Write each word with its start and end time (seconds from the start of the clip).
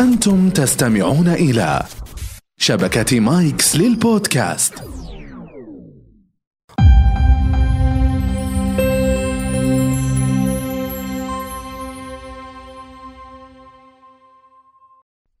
أنتم 0.00 0.50
تستمعون 0.50 1.28
إلى 1.28 1.82
شبكة 2.58 3.20
مايكس 3.20 3.76
للبودكاست. 3.76 4.74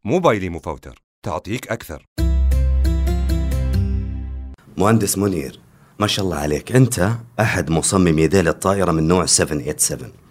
موبايلي 0.04 0.48
مفوتر. 0.48 1.02
تعطيك 1.22 1.68
أكثر. 1.68 2.06
مهندس 4.76 5.18
منير 5.18 5.60
ما 5.98 6.06
شاء 6.06 6.24
الله 6.24 6.36
عليك. 6.36 6.72
أنت 6.72 7.12
أحد 7.40 7.70
مصممي 7.70 8.26
ذيل 8.26 8.48
الطائرة 8.48 8.92
من 8.92 9.08
نوع 9.08 9.26
787 9.26 10.25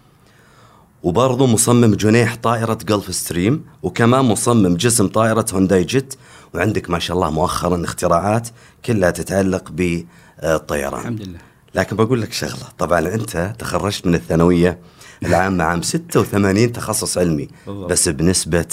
وبرضه 1.06 1.46
مصمم 1.46 1.94
جنيح 1.94 2.36
طائرة 2.36 2.78
جلف 2.88 3.14
ستريم 3.14 3.64
وكمان 3.82 4.24
مصمم 4.24 4.76
جسم 4.76 5.08
طائرة 5.08 5.46
هونداي 5.52 5.84
جيت 5.84 6.14
وعندك 6.54 6.90
ما 6.90 6.98
شاء 6.98 7.16
الله 7.16 7.30
مؤخرا 7.30 7.84
اختراعات 7.84 8.48
كلها 8.84 9.10
تتعلق 9.10 9.70
بالطيران. 9.70 11.00
الحمد 11.00 11.22
لله. 11.22 11.38
لكن 11.74 11.96
بقول 11.96 12.22
لك 12.22 12.32
شغلة 12.32 12.64
طبعا 12.78 13.00
أنت 13.00 13.54
تخرجت 13.58 14.06
من 14.06 14.14
الثانوية 14.14 14.78
العامة 15.22 15.64
عام 15.64 15.82
86 15.82 16.72
تخصص 16.72 17.18
علمي. 17.18 17.48
بس 17.66 18.08
بنسبة 18.08 18.68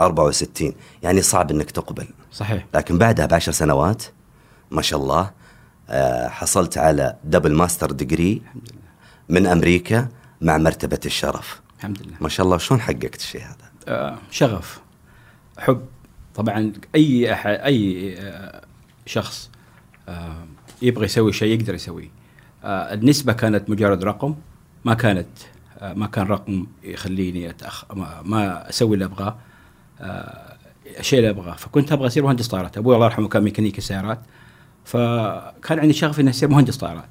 64 0.00 0.72
يعني 1.02 1.22
صعب 1.22 1.50
أنك 1.50 1.70
تقبل. 1.70 2.06
صحيح. 2.32 2.66
لكن 2.74 2.98
بعدها 2.98 3.26
بعشر 3.26 3.52
سنوات 3.52 4.02
ما 4.70 4.82
شاء 4.82 5.00
الله 5.00 5.30
آه، 5.90 6.28
حصلت 6.28 6.78
على 6.78 7.16
double 7.24 7.54
master 7.54 7.90
degree 7.90 8.42
من 9.28 9.46
أمريكا 9.46 10.08
مع 10.40 10.58
مرتبة 10.58 11.00
الشرف. 11.06 11.67
الحمد 11.78 12.02
لله. 12.02 12.16
ما 12.20 12.28
شاء 12.28 12.46
الله. 12.46 12.58
شلون 12.58 12.80
حققت 12.80 13.14
الشيء 13.14 13.40
هذا؟ 13.40 13.70
آه 13.88 14.18
شغف 14.30 14.80
حب. 15.58 15.82
طبعا 16.34 16.72
أي 16.94 17.32
أحد 17.32 17.50
أي 17.50 18.14
آه 18.18 18.62
شخص 19.06 19.50
آه 20.08 20.46
يبغى 20.82 21.04
يسوي 21.04 21.32
شيء 21.32 21.60
يقدر 21.60 21.74
يسويه. 21.74 22.10
آه 22.64 22.94
النسبة 22.94 23.32
كانت 23.32 23.70
مجرد 23.70 24.04
رقم 24.04 24.34
ما 24.84 24.94
كانت 24.94 25.28
آه 25.78 25.94
ما 25.94 26.06
كان 26.06 26.26
رقم 26.26 26.66
يخليني 26.82 27.50
أتأخ 27.50 27.84
ما, 27.94 28.22
ما 28.22 28.68
أسوي 28.68 28.94
اللي 28.94 29.04
أبغاه 29.04 29.36
آه 30.00 30.56
الشيء 30.98 31.18
اللي 31.18 31.30
أبغاه. 31.30 31.54
فكنت 31.54 31.92
أبغى 31.92 32.06
أصير 32.06 32.24
مهندس 32.24 32.48
طائرات. 32.48 32.78
أبوي 32.78 32.94
الله 32.94 33.06
يرحمه 33.06 33.28
كان 33.28 33.42
ميكانيكي 33.42 33.80
سيارات. 33.80 34.20
فكان 34.84 35.78
عندي 35.78 35.92
شغف 35.92 36.20
إني 36.20 36.30
أصير 36.30 36.48
مهندس 36.48 36.76
طائرات. 36.76 37.08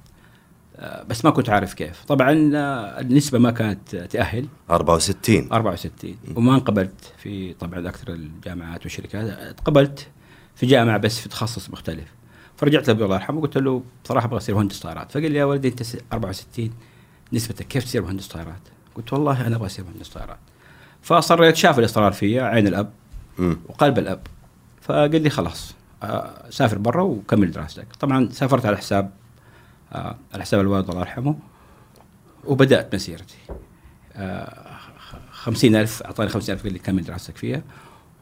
بس 1.09 1.25
ما 1.25 1.31
كنت 1.31 1.50
عارف 1.50 1.73
كيف. 1.73 2.03
طبعا 2.03 2.52
آه 2.56 3.00
النسبة 3.02 3.39
ما 3.39 3.52
كانت 3.52 3.95
تأهل. 3.95 4.47
64 4.70 5.50
64 5.52 6.16
وما 6.36 6.56
انقبلت 6.56 7.14
في 7.17 7.53
طبعا 7.53 7.88
أكثر 7.89 8.14
الجامعات 8.14 8.84
والشركات. 8.84 9.30
اتقبلت 9.30 10.08
في 10.56 10.66
جامعة 10.66 10.97
بس 10.97 11.19
في 11.19 11.30
تخصص 11.30 11.69
مختلف. 11.69 12.08
فرجعت 12.58 12.88
لابوي 12.88 13.06
الله 13.06 13.16
يرحمه 13.16 13.38
وقلت 13.38 13.58
له 13.58 13.84
بصراحة 14.06 14.25
أبغى 14.28 14.38
أصير 14.38 14.56
مهندس 14.56 14.80
طائرات. 14.80 15.11
فقال 15.11 15.31
لي 15.31 15.38
يا 15.39 15.45
ولدي 15.45 15.67
أنت 15.67 15.84
س- 15.84 15.97
64 16.14 16.69
نسبتك 17.34 17.67
كيف 17.67 17.84
تصير 17.84 18.02
مهندس 18.02 18.28
طائرات؟ 18.28 18.62
قلت 18.95 19.14
والله 19.14 19.47
أنا 19.47 19.56
أبغى 19.56 19.66
أصير 19.66 19.86
مهندس 19.86 20.09
طائرات. 20.09 20.38
فاصريت 21.02 21.56
شاف 21.56 21.80
الإصرار 21.80 22.12
فيا 22.12 22.44
عين 22.44 22.67
الأب 22.67 22.89
مم. 23.38 23.58
وقلب 23.69 23.97
الأب. 24.00 24.19
فقال 24.81 25.22
لي 25.22 25.30
خلاص 25.30 25.73
آه، 26.03 26.50
سافر 26.50 26.78
برا 26.78 27.02
وكمل 27.03 27.52
دراستك. 27.52 27.88
طبعا 28.00 28.30
سافرت 28.31 28.66
على 28.66 28.78
حساب 28.78 29.06
آه، 29.06 29.12
على 29.91 30.41
حساب 30.43 30.59
الوالد 30.59 30.89
الله 30.89 31.02
يرحمه 31.02 31.35
وبدأت 32.45 32.95
مسيرتي. 32.95 33.38
آه، 34.16 34.77
خمسين 35.31 35.75
ألف 35.75 36.03
أعطاني 36.03 36.29
خمسين 36.29 36.55
ألف 36.55 36.63
قال 36.63 36.73
لي 36.73 36.79
كمل 36.79 37.03
دراستك 37.03 37.38
فيها. 37.38 37.61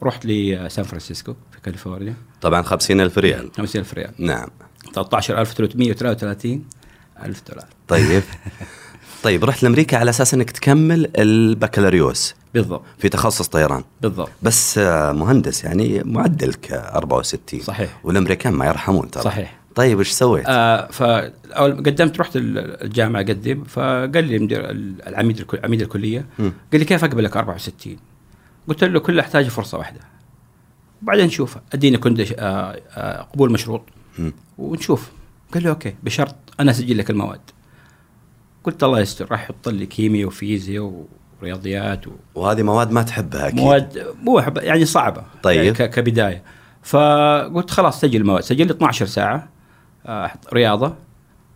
رحت 0.02 0.26
لسان 0.26 0.84
فرانسيسكو 0.84 1.34
في 1.52 1.60
كاليفورنيا. 1.60 2.14
طبعا 2.40 2.62
50 2.62 3.00
ألف 3.00 3.18
ريال. 3.18 3.50
خمسين 3.56 3.80
ألف 3.80 3.94
ريال. 3.94 4.10
نعم. 4.18 4.48
13333 4.94 6.64
ألف 7.24 7.42
دولار. 7.48 7.66
طيب. 7.88 8.22
طيب 9.22 9.44
رحت 9.44 9.62
لأمريكا 9.62 9.96
على 9.98 10.10
أساس 10.10 10.34
أنك 10.34 10.50
تكمل 10.50 11.10
البكالوريوس. 11.18 12.34
بالضبط. 12.54 12.82
في 12.98 13.08
تخصص 13.08 13.48
طيران. 13.48 13.84
بالضبط. 14.02 14.30
بس 14.42 14.78
آه، 14.78 15.12
مهندس 15.12 15.64
يعني 15.64 16.02
معدلك 16.04 16.72
64 16.72 17.60
صحيح. 17.60 18.00
والأمريكان 18.04 18.52
ما 18.52 18.66
يرحمون 18.66 19.10
ترى. 19.10 19.22
صحيح. 19.22 19.55
طيب 19.76 19.98
إيش 19.98 20.10
سويت؟ 20.10 20.44
آه 20.48 20.86
فاول 20.90 21.70
ما 21.74 21.76
قدمت 21.76 22.20
رحت 22.20 22.36
ال- 22.36 22.82
الجامعة 22.84 23.20
اقدم 23.20 23.64
فقال 23.64 24.24
لي 24.24 24.38
مدير 24.38 24.70
ال- 24.70 25.08
العميد 25.08 25.46
عميد 25.64 25.82
الكلية 25.82 26.26
مم. 26.38 26.52
قال 26.72 26.80
لي 26.80 26.84
كيف 26.84 27.04
أقبلك 27.04 27.36
64 27.36 27.96
قلت 28.68 28.84
له 28.84 29.00
كل 29.00 29.18
احتاج 29.20 29.48
فرصة 29.48 29.78
واحدة. 29.78 30.00
وبعدين 31.02 31.26
نشوف 31.26 31.56
أديني 31.74 31.98
كندش 31.98 32.32
آه 32.38 32.80
آه 32.90 33.22
قبول 33.22 33.52
مشروط. 33.52 33.82
مم. 34.18 34.32
ونشوف. 34.58 35.10
قال 35.54 35.62
لي 35.62 35.68
أوكي 35.68 35.94
بشرط 36.02 36.34
أنا 36.60 36.70
أسجل 36.70 36.98
لك 36.98 37.10
المواد. 37.10 37.40
قلت 38.64 38.84
الله 38.84 39.00
يستر 39.00 39.26
راح 39.30 39.42
يحط 39.42 39.68
لي 39.68 39.86
كيمياء 39.86 40.26
وفيزياء 40.28 41.04
ورياضيات 41.42 42.06
و... 42.08 42.10
وهذه 42.34 42.62
مواد 42.62 42.90
ما 42.90 43.02
تحبها 43.02 43.48
أكيد. 43.48 43.60
مواد 43.60 44.06
مو 44.22 44.38
يعني 44.56 44.84
صعبة. 44.84 45.24
طيب. 45.42 45.62
يعني 45.76 45.88
كبداية. 45.88 46.42
فقلت 46.82 47.70
خلاص 47.70 48.00
سجل 48.00 48.20
المواد. 48.20 48.42
سجل 48.42 48.66
لي 48.66 48.72
12 48.72 49.06
ساعة. 49.06 49.48
رياضة. 50.52 50.94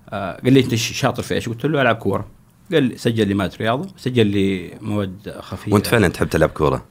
آه 0.08 0.40
قال 0.44 0.52
لي 0.52 0.60
أنت 0.60 0.74
شاطر 0.74 1.22
في 1.22 1.34
إيش؟ 1.34 1.48
قلت 1.48 1.66
له 1.66 1.82
ألعب 1.82 1.96
كورة. 1.96 2.26
قال 2.72 2.82
لي 2.82 2.98
سجل 2.98 3.28
لي 3.28 3.34
مادة 3.34 3.56
رياضة 3.60 3.88
سجل 3.96 4.26
لي 4.26 4.74
مواد 4.80 5.34
خفيفه 5.40 5.74
وأنت 5.74 5.86
فعلا 5.86 6.08
تحب 6.08 6.28
تلعب 6.28 6.48
كورة؟ 6.48 6.84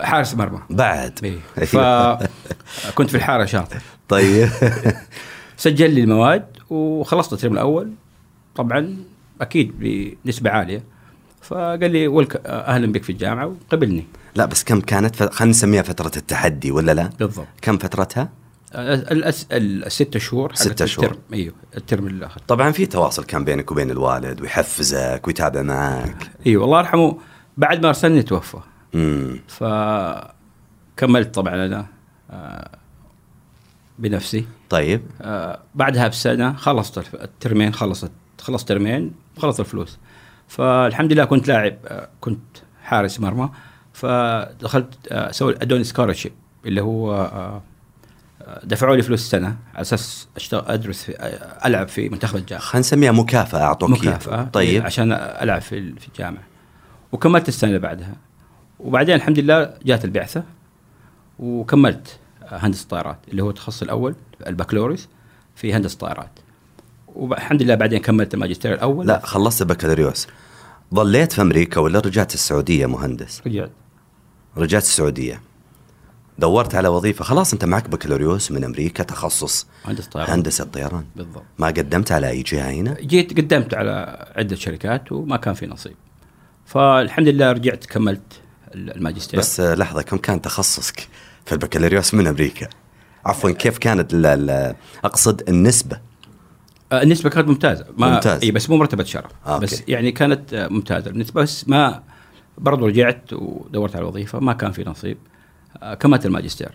حارس 0.00 0.34
مرمى. 0.34 0.60
بعد. 0.70 1.18
إيه. 1.24 1.38
فكنت 2.86 3.10
في 3.10 3.16
الحارة 3.16 3.44
شاطر. 3.44 3.82
طيب. 4.08 4.48
سجل 5.56 5.90
لي 5.90 6.00
المواد 6.00 6.46
وخلصت 6.70 7.32
الترم 7.32 7.52
الأول. 7.52 7.90
طبعا 8.54 8.96
أكيد 9.40 9.72
بنسبة 10.24 10.50
عالية. 10.50 10.82
فقال 11.42 11.90
لي 11.90 12.08
ولك 12.08 12.46
أهلا 12.46 12.92
بك 12.92 13.02
في 13.02 13.10
الجامعة 13.12 13.46
وقبلني. 13.46 14.04
لا 14.34 14.46
بس 14.46 14.64
كم 14.64 14.80
كانت. 14.80 15.22
خلينا 15.22 15.50
نسميها 15.50 15.82
فترة 15.82 16.12
التحدي 16.16 16.70
ولا 16.70 16.94
لا؟ 16.94 17.10
بالضبط. 17.18 17.46
كم 17.62 17.78
فترتها؟ 17.78 18.28
الست 18.74 20.18
شهور 20.18 20.54
ستة 20.54 20.86
شهور. 20.86 21.06
الترم 21.06 21.20
إيوه 21.32 21.54
الترم 21.76 22.06
الآخر 22.06 22.40
طبعا 22.48 22.70
في 22.70 22.86
تواصل 22.86 23.24
كان 23.24 23.44
بينك 23.44 23.70
وبين 23.72 23.90
الوالد 23.90 24.40
ويحفزك 24.40 25.22
ويتابع 25.26 25.62
معك 25.62 26.30
إيوه 26.46 26.64
الله 26.64 26.78
يرحمه. 26.78 27.18
بعد 27.56 27.82
ما 27.82 27.88
أرسلني 27.88 28.22
توفى. 28.22 28.58
امم 28.94 29.40
فكملت 29.48 31.34
طبعا 31.34 31.54
أنا 31.54 31.86
آه، 32.30 32.70
بنفسي. 33.98 34.46
طيب. 34.70 35.02
آه، 35.20 35.60
بعدها 35.74 36.08
بسنة 36.08 36.52
خلصت 36.52 37.14
الترمين 37.14 37.74
خلصت 37.74 38.10
خلصت 38.40 38.68
ترمين 38.68 39.12
خلصت 39.38 39.60
الفلوس. 39.60 39.98
فالحمد 40.48 41.12
لله 41.12 41.24
كنت 41.24 41.48
لاعب 41.48 41.76
آه، 41.86 42.08
كنت 42.20 42.42
حارس 42.82 43.20
مرمى. 43.20 43.50
فدخلت 43.92 44.94
آه، 45.12 45.30
سوي 45.30 45.54
أدوني 45.62 45.84
scholarship 45.84 46.32
اللي 46.66 46.80
هو 46.82 47.30
دفعوا 48.64 48.96
لي 48.96 49.02
فلوس 49.02 49.30
سنة 49.30 49.56
على 49.74 49.80
أساس 49.80 50.28
اشتغل 50.36 50.64
أدرس 50.66 51.02
في 51.02 51.16
آه، 51.16 51.66
ألعب 51.66 51.88
في 51.88 52.08
منتخب 52.08 52.36
الجامعة. 52.36 52.64
خلينا 52.64 52.80
نسميها 52.80 53.12
مكافأة 53.12 53.62
أعطوك. 53.62 53.90
مكافأة. 53.90 54.44
طيب. 54.44 54.84
عشان 54.84 55.12
ألعب 55.12 55.60
في 55.62 55.94
في 55.94 56.08
الجامعة. 56.08 56.42
وكملت 57.12 57.48
السنة 57.48 57.70
اللي 57.70 57.80
بعدها. 57.80 58.16
وبعدين 58.80 59.14
الحمد 59.14 59.38
لله 59.38 59.74
جات 59.84 60.04
البعثة. 60.04 60.42
وكملت 61.38 62.18
هندسة 62.48 62.88
طائرات 62.88 63.18
اللي 63.28 63.42
هو 63.42 63.50
التخصص 63.50 63.82
الأول 63.82 64.14
البكالوريوس 64.46 65.08
في 65.56 65.74
هندسة 65.74 65.98
طائرات. 65.98 66.38
والحمد 67.06 67.62
لله 67.62 67.74
بعدين 67.74 67.98
كملت 67.98 68.34
الماجستير 68.34 68.74
الأول. 68.74 69.06
لا 69.06 69.20
خلصت 69.24 69.62
البكالوريوس. 69.62 70.26
ظليت 70.94 71.32
في 71.32 71.42
أمريكا 71.42 71.80
ولا 71.80 71.98
رجعت 72.00 72.34
السعودية 72.34 72.86
مهندس؟ 72.86 73.42
رجعت. 73.46 73.70
رجعت 74.56 74.82
السعودية. 74.82 75.40
دورت 76.42 76.74
على 76.74 76.88
وظيفة. 76.88 77.24
خلاص 77.24 77.52
أنت 77.52 77.64
معك 77.64 77.88
بكالوريوس 77.88 78.52
من 78.52 78.64
أمريكا 78.64 79.02
تخصص 79.02 79.66
هندسة 79.84 80.10
طائرات 80.10 80.30
هندسة 80.30 80.64
طيران 80.64 81.04
بالضبط. 81.16 81.42
ما 81.58 81.66
قدمت 81.66 82.12
على 82.12 82.28
أي 82.30 82.42
جهة 82.42 82.70
هنا؟ 82.70 82.94
جيت 83.00 83.36
قدمت 83.38 83.74
على 83.74 84.26
عدة 84.36 84.56
شركات 84.56 85.12
وما 85.12 85.36
كان 85.36 85.54
في 85.54 85.66
نصيب. 85.66 85.94
فالحمد 86.66 87.28
لله 87.28 87.52
رجعت 87.52 87.84
كملت 87.86 88.22
الماجستير. 88.74 89.40
بس 89.40 89.60
آه، 89.60 89.74
لحظة 89.74 90.02
كم 90.02 90.16
كان 90.16 90.42
تخصصك 90.42 91.08
في 91.46 91.52
البكالوريوس 91.52 92.14
من 92.14 92.26
أمريكا؟ 92.26 92.68
عفوا 93.26 93.50
كيف 93.50 93.78
كانت 93.78 94.14
ال- 94.14 94.26
ال- 94.26 94.74
أقصد 95.04 95.48
النسبة؟ 95.48 96.00
آه، 96.92 97.02
النسبة 97.02 97.30
كانت 97.30 97.48
ممتازة. 97.48 97.86
ما 97.96 98.14
ممتاز. 98.14 98.42
إي 98.42 98.50
بس 98.50 98.70
مو 98.70 98.76
مرتبة 98.76 99.04
شرف. 99.04 99.30
آه، 99.46 99.58
بس 99.58 99.80
okay. 99.80 99.92
يعني 99.92 100.12
كانت 100.12 100.54
آه، 100.54 100.68
ممتازة 100.68 101.10
النسبة. 101.10 101.42
بس 101.42 101.68
ما 101.68 102.02
برضو 102.58 102.86
رجعت 102.86 103.32
ودورت 103.32 103.96
على 103.96 104.04
وظيفة 104.04 104.40
ما 104.40 104.52
كان 104.52 104.72
في 104.72 104.84
نصيب. 104.84 105.16
آه، 105.16 105.31
كملت 106.00 106.26
الماجستير. 106.26 106.70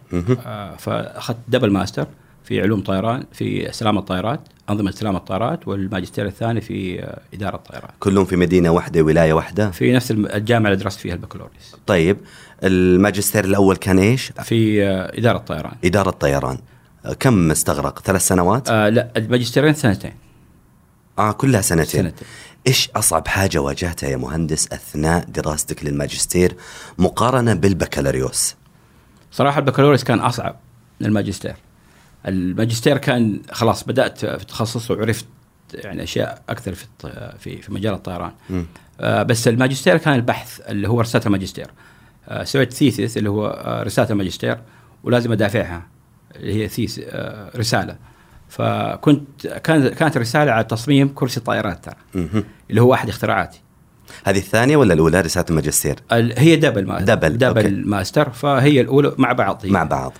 آه، 0.45 0.75
فأخذت 0.75 1.37
double 1.47 1.71
master 1.71 2.07
في 2.43 2.61
علوم 2.61 2.81
طيران 2.81 3.23
في 3.33 3.71
سلامه 3.71 3.99
الطائرات 3.99 4.39
أنظمة 4.69 4.91
سلامه 4.91 5.17
الطائرات 5.17 5.67
والماجستير 5.67 6.25
الثاني 6.25 6.61
في 6.61 7.03
آه، 7.03 7.19
إدارة 7.33 7.55
الطيران. 7.55 7.89
كلهم 7.99 8.25
في 8.25 8.35
مدينة 8.35 8.69
واحدة 8.69 9.01
ولاية 9.01 9.33
واحدة؟ 9.33 9.71
في 9.71 9.93
نفس 9.93 10.11
الجامعة 10.11 10.71
اللي 10.71 10.83
درست 10.83 10.99
فيها 10.99 11.13
البكالوريوس. 11.13 11.75
طيب 11.87 12.17
الماجستير 12.63 13.45
الأول 13.45 13.75
كان 13.75 13.99
إيش؟ 13.99 14.31
في 14.43 14.83
آه، 14.83 15.17
إدارة 15.17 15.37
الطيران. 15.37 15.73
إدارة 15.85 16.09
طيران 16.09 16.57
آه، 17.05 17.13
كم 17.13 17.51
استغرق؟ 17.51 17.99
ثلاث 17.99 18.27
سنوات؟ 18.27 18.69
آه 18.69 18.89
لا 18.89 19.11
الماجستيرين 19.17 19.73
سنتين. 19.73 20.13
آه 21.19 21.31
كلها 21.31 21.61
سنتين. 21.61 22.03
سنتين. 22.03 22.27
إيش 22.67 22.89
أصعب 22.95 23.27
حاجة 23.27 23.59
واجهتها 23.59 24.09
يا 24.09 24.17
مهندس 24.17 24.67
أثناء 24.73 25.25
دراستك 25.25 25.85
للماجستير 25.85 26.55
مقارنة 26.97 27.53
بالبكالوريوس؟ 27.53 28.55
صراحة 29.31 29.59
البكالوريوس 29.59 30.03
كان 30.03 30.19
أصعب 30.19 30.55
من 31.01 31.07
الماجستير. 31.07 31.55
الماجستير 32.27 32.97
كان 32.97 33.41
خلاص 33.51 33.83
بدأت 33.83 34.25
في 34.25 34.41
التخصص 34.41 34.91
وعرفت 34.91 35.25
يعني 35.73 36.03
أشياء 36.03 36.41
أكثر 36.49 36.73
في 36.73 36.85
في 37.39 37.61
في 37.61 37.73
مجال 37.73 37.93
الطيران. 37.93 38.31
آه 39.01 39.23
بس 39.23 39.47
الماجستير 39.47 39.97
كان 39.97 40.15
البحث 40.15 40.61
اللي 40.69 40.89
هو 40.89 41.01
رسالة 41.01 41.25
الماجستير. 41.25 41.67
آه 42.27 42.43
سويت 42.43 42.73
thesis 42.73 43.17
اللي 43.17 43.29
هو 43.29 43.47
آه 43.47 43.83
رسالة 43.83 44.09
الماجستير 44.09 44.57
ولازم 45.03 45.31
أدافعها 45.31 45.87
اللي 46.35 46.63
هي 46.63 46.67
thesis 46.67 47.01
آه 47.03 47.57
رسالة. 47.57 47.97
فكنت 48.49 49.47
كانت 49.47 49.87
كانت 49.87 50.17
رساله 50.17 50.51
على 50.51 50.63
تصميم 50.63 51.09
كرسي 51.15 51.37
الطائرات 51.37 51.85
ترى. 51.85 51.95
اللي 52.69 52.81
هو 52.81 52.93
احد 52.93 53.09
اختراعاتي. 53.09 53.61
هذه 54.25 54.37
الثانية 54.37 54.77
ولا 54.77 54.93
الأولى 54.93 55.21
رسالة 55.21 55.45
الماجستير؟ 55.49 55.95
ال- 56.11 56.39
هي 56.39 56.55
double 56.55 56.87
ma- 56.87 57.01
double، 57.01 57.37
double 57.37 57.63
okay. 57.63 57.69
master 57.69 58.29
فهي 58.29 58.81
الأولى 58.81 59.13
مع 59.17 59.31
بعض. 59.31 59.61
هي. 59.65 59.71
مع 59.71 59.83
بعض. 59.83 60.13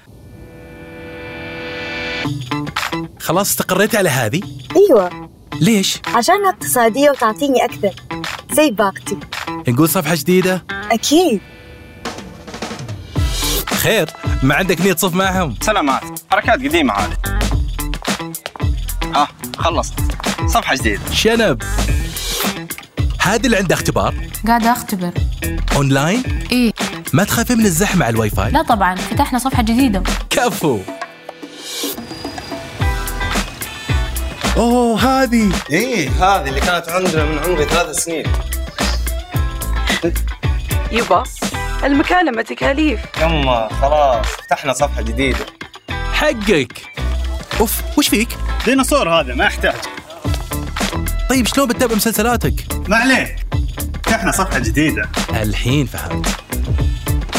خلاص 3.20 3.50
استقريت 3.50 3.96
على 3.96 4.10
هذه. 4.10 4.42
أيوه. 4.76 5.30
ليش؟ 5.62 6.00
عشانها 6.08 6.50
اقتصادية 6.50 7.10
وتعطيني 7.10 7.66
أكثر. 7.66 7.92
زي 8.52 8.72
باقتي. 8.72 9.18
نقول 9.68 9.90
صفحة 9.90 10.16
جديدة؟ 10.16 10.64
أكيد. 10.92 11.42
خير 13.66 14.10
ما 14.44 14.56
عندك 14.56 14.82
نية 14.82 14.94
تصف 14.94 15.16
معهم. 15.16 15.56
سلامات. 15.62 16.02
حركات 16.32 16.54
قديمة 16.64 16.94
هذه. 16.94 17.18
ها 19.16 19.28
خلص 19.58 19.94
صفحة 20.48 20.76
جديدة. 20.76 21.02
شنب. 21.12 21.64
هذه 23.28 23.46
اللي 23.46 23.58
عندها 23.58 23.78
اختبار. 23.78 24.16
قاعدة 24.48 24.72
أختبر. 24.72 25.12
أونلاين؟ 25.76 26.24
إيه 26.52 26.74
ما 27.14 27.24
تخافين 27.24 27.58
من 27.58 27.66
الزحمه 27.66 28.06
على 28.06 28.14
الواي 28.14 28.30
فاي. 28.30 28.52
لا 28.52 28.62
طبعا 28.62 28.96
فتحنا 28.96 29.40
صفحة 29.40 29.64
جديدة. 29.64 30.04
كفو. 30.30 30.80
أوه 34.58 35.00
هذه. 35.00 35.52
إيه 35.70 36.10
هذه 36.10 36.50
اللي 36.50 36.60
كانت 36.60 36.90
عندنا 36.90 37.26
من 37.26 37.40
عمري 37.40 37.66
ثلاث 37.66 37.96
سنين. 37.96 38.26
يبا 40.92 41.24
المكالمة 41.84 42.42
تكاليف. 42.42 43.00
يما 43.22 43.70
خلاص 43.82 44.26
فتحنا 44.26 44.74
صفحة 44.74 45.02
جديدة. 45.02 45.46
حقك. 46.14 46.82
أوف 47.60 47.82
وش 47.98 48.08
فيك؟ 48.08 48.30
ديناصور 48.66 49.10
هذا 49.10 49.36
ما 49.36 49.46
يحتاج. 49.46 49.76
طيب 51.30 51.48
شلون 51.48 51.68
بتتابع 51.68 51.96
مسلسلاتك؟ 51.96 52.54
ما 52.90 52.96
عليه 52.96 53.36
فتحنا 54.04 54.32
صفحة 54.32 54.60
جديدة. 54.60 55.10
الحين 55.30 55.86
فهمت. 55.86 56.28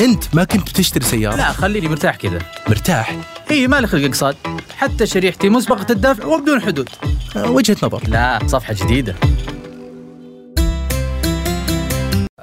انت 0.00 0.34
ما 0.34 0.44
كنت 0.44 0.70
بتشتري 0.70 1.04
سيارة؟ 1.04 1.36
لا 1.36 1.52
خليني 1.52 1.88
مرتاح 1.88 2.16
كذا. 2.16 2.38
مرتاح؟ 2.68 3.16
اي 3.50 3.68
مالي 3.68 3.86
خلق 3.86 4.04
اقساط 4.04 4.36
حتى 4.76 5.06
شريحتي 5.06 5.48
مسبقة 5.48 5.86
الدفع 5.90 6.24
وبدون 6.24 6.60
حدود. 6.60 6.88
آه، 7.36 7.50
وجهة 7.50 7.76
نظر. 7.82 8.02
لا 8.08 8.38
صفحة 8.46 8.74
جديدة. 8.74 9.14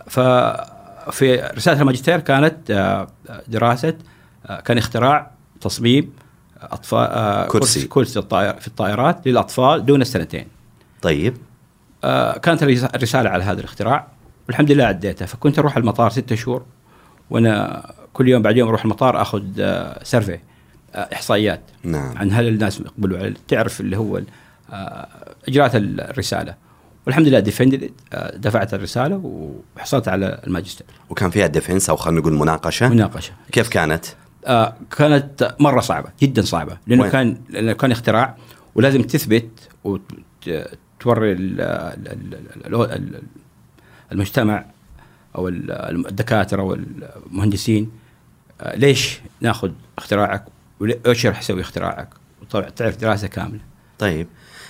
ففي 0.08 1.52
رسالة 1.56 1.82
الماجستير 1.82 2.20
كانت 2.20 2.72
آه، 2.72 3.08
دراسة 3.48 3.94
آه، 4.46 4.62
كان 4.62 4.78
اختراع 4.78 5.32
تصميم 5.62 6.12
أطفال 6.62 7.48
كرسي. 7.48 7.88
كرسي 7.88 8.20
الطائر 8.20 8.54
في 8.60 8.68
الطائرات 8.68 9.28
للأطفال 9.28 9.86
دون 9.86 10.02
السنتين. 10.02 10.55
طيب. 11.06 11.38
آه، 12.04 12.38
كانت 12.38 12.64
الرس- 12.64 12.84
الرسالة 12.84 13.30
على 13.30 13.44
هذا 13.44 13.60
الاختراع. 13.60 14.08
والحمد 14.48 14.72
لله 14.72 14.84
عديتها. 14.86 15.26
فكنت 15.26 15.60
أروح 15.60 15.78
المطار 15.78 16.10
ستة 16.10 16.36
شهور. 16.36 16.66
وأنا 17.30 17.86
كل 18.14 18.28
يوم 18.30 18.42
بعد 18.42 18.58
يوم 18.58 18.68
أروح 18.70 18.84
المطار 18.84 19.22
أخذ 19.22 19.44
آه، 19.60 20.04
survey 20.04 20.40
آه، 20.96 21.10
إحصائيات 21.14 21.62
نعم. 21.84 22.18
عن 22.18 22.32
هل 22.32 22.48
الناس 22.48 22.80
يقبلوا 22.80 23.18
على 23.18 23.34
تعرف 23.48 23.82
اللي 23.82 23.98
هو 23.98 24.22
آه، 24.72 25.08
إجراءات 25.48 25.72
الرسالة. 25.76 26.56
والحمد 27.06 27.28
لله 27.28 27.40
defended 27.40 27.92
دفعت 28.36 28.74
الرسالة 28.74 29.22
وحصلت 29.78 30.08
على 30.08 30.42
الماجستير. 30.48 30.88
وكان 31.10 31.30
فيها 31.30 31.48
defense 31.48 31.90
أو 31.90 31.96
خلينا 31.96 32.20
نقول 32.20 32.34
مناقشة؟ 32.34 32.90
مناقشة. 32.90 33.34
كيف 33.52 33.70
كانت؟ 33.70 34.06
آه 34.46 34.74
كانت 34.98 35.56
مرة 35.60 35.80
صعبة 35.82 36.10
جدا 36.22 36.42
صعبة 36.42 36.78
لأنه 36.88 37.02
وين؟ 37.02 37.12
كان 37.12 37.38
لأنه 37.50 37.74
كان 37.74 37.92
اختراع 37.92 38.36
ولازم 38.76 39.02
تثبت 39.02 39.50
وتوري 39.84 40.66
ال- 42.96 43.22
المجتمع 44.12 44.66
أو 45.36 45.48
ال- 45.48 45.72
الدكاترة 46.08 46.62
والمهندسين 46.64 47.92
آه 48.62 48.76
ليش 48.76 49.20
ناخذ 49.42 49.72
اختراعك 49.98 50.46
وايش 50.80 51.26
راح 51.26 51.40
يسوي 51.40 51.62
اختراعك؟ 51.62 52.10
وطبعا 52.42 52.70
تعرف 52.70 52.98
دراسة 52.98 53.28
كاملة. 53.28 53.60
طيب 54.00 54.28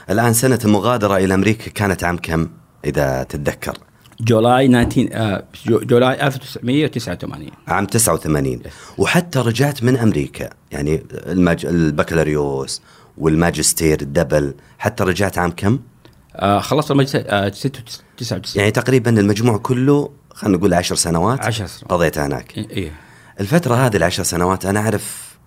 الآن 0.10 0.34
سنة 0.34 0.60
المغادرة 0.66 1.18
إلى 1.18 1.34
أمريكا 1.34 1.72
كانت 1.72 2.04
عام 2.04 2.18
كم؟ 2.18 2.50
إذا 2.86 3.24
تتذكر. 3.24 3.78
July 4.22 4.68
19 4.68 5.10
آه 5.14 5.44
Ju- 5.66 5.80
July 5.80 6.28
1989 6.28 7.50
عام 7.68 7.86
89 7.86 8.62
وحتى 8.98 9.40
رجعت 9.40 9.84
من 9.84 9.98
أمريكا 9.98 10.50
يعني 10.72 11.04
المج... 11.12 11.66
البكالوريوس 11.66 12.82
والماجستير 13.18 14.02
الدبل 14.02 14.54
حتى 14.78 15.04
رجعت 15.04 15.38
عام 15.38 15.52
كم؟ 15.52 15.80
آه 16.36 16.60
خلصت 16.60 16.92
الماجستير 16.92 17.26
آه 17.28 17.50
99 17.50 18.42
يعني 18.56 18.72
تقريبا 18.72 19.20
المجموع 19.20 19.58
كله 19.58 20.12
خلينا 20.34 20.58
نقول 20.58 20.74
عشر 20.74 20.96
سنوات 20.96 21.40
10 21.40 21.66
سنوات. 21.66 21.92
قضيتها 21.92 22.26
هناك. 22.26 22.58
إيه 22.58 22.92
الفترة 23.40 23.76
هذه 23.76 23.98
العشر 23.98 24.24
سنوات 24.24 24.66
أنا 24.66 24.80
أعرف 24.80 25.38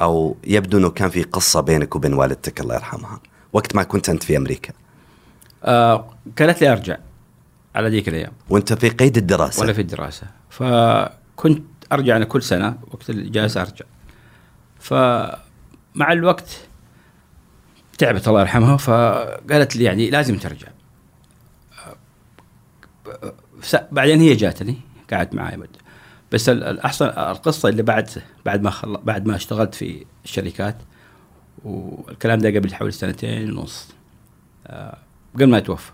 أو 0.00 0.36
يبدو 0.44 0.78
أنه 0.78 0.90
كان 0.90 1.10
في 1.10 1.22
قصة 1.22 1.60
بينك 1.60 1.96
وبين 1.96 2.14
والدتك 2.14 2.60
الله 2.60 2.74
يرحمها. 2.74 3.20
وقت 3.52 3.76
ما 3.76 3.82
كنت 3.82 4.08
أنت 4.08 4.22
في 4.22 4.36
أمريكا. 4.36 4.72
آه 5.64 6.14
قالت 6.38 6.60
لي 6.60 6.72
أرجع 6.72 6.96
على 7.74 7.88
ذيك 7.88 8.08
الأيام. 8.08 8.32
وأنت 8.50 8.72
في 8.72 8.88
قيد 8.88 9.16
الدراسة. 9.16 9.62
ولا 9.62 9.72
في 9.72 9.80
الدراسة. 9.80 10.26
فكنت 10.50 11.62
أرجع 11.92 12.16
أنا 12.16 12.24
كل 12.24 12.42
سنة 12.42 12.78
وقت 12.90 13.10
الاجازه 13.10 13.60
أرجع. 13.60 13.84
فمع 14.80 16.12
الوقت 16.12 16.58
تعبت 17.98 18.28
الله 18.28 18.40
يرحمها 18.40 18.76
فقالت 18.76 19.76
لي 19.76 19.84
يعني 19.84 20.10
لازم 20.10 20.38
ترجع. 20.38 20.68
بعدين 23.92 24.20
هي 24.20 24.34
جاتني 24.34 24.76
قعدت 25.12 25.34
معي 25.34 25.56
مدة 25.56 25.68
بس 26.32 26.48
ال- 26.48 26.64
الأحسن 26.64 27.06
القصة 27.06 27.68
اللي 27.68 27.82
بعد 27.82 28.10
بعد 28.46 28.62
ما 28.62 28.70
خل... 28.70 28.96
بعد 28.96 29.26
ما 29.26 29.36
اشتغلت 29.36 29.74
في 29.74 30.04
الشركات 30.24 30.76
والكلام 31.64 32.38
ده 32.38 32.48
قبل 32.48 32.74
حوالي 32.74 32.92
سنتين 32.92 33.58
ونص 33.58 33.88
آه، 34.66 34.98
قبل 35.34 35.46
ما 35.46 35.58
يتوفى 35.58 35.92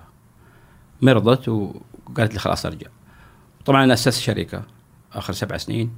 مرضت 1.03 1.49
وقالت 1.49 2.33
لي 2.33 2.39
خلاص 2.39 2.67
أرجع. 2.67 2.87
طبعا 3.65 3.85
أنا 3.85 3.95
أسست 3.95 4.13
شركة 4.21 4.63
آخر 5.13 5.33
سبع 5.33 5.57
سنين. 5.57 5.91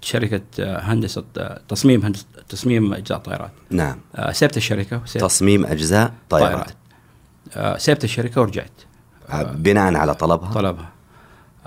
شركة 0.00 0.42
هندسة 0.58 1.24
تصميم 1.68 2.02
هندسة 2.02 2.26
تصميم 2.48 2.94
أجزاء 2.94 3.18
طائرات. 3.18 3.50
نعم. 3.70 3.98
آه، 4.16 4.32
سبت 4.32 4.56
الشركة 4.56 5.02
وسبت 5.02 5.20
تصميم 5.20 5.66
أجزاء 5.66 6.14
طائرات. 6.30 6.70
آه، 7.54 7.78
سبت 7.78 8.04
الشركة 8.04 8.40
ورجعت. 8.40 8.80
آه، 9.30 9.42
بناء 9.42 9.94
على 9.94 10.14
طلبها؟ 10.14 10.52
طلبها. 10.52 10.92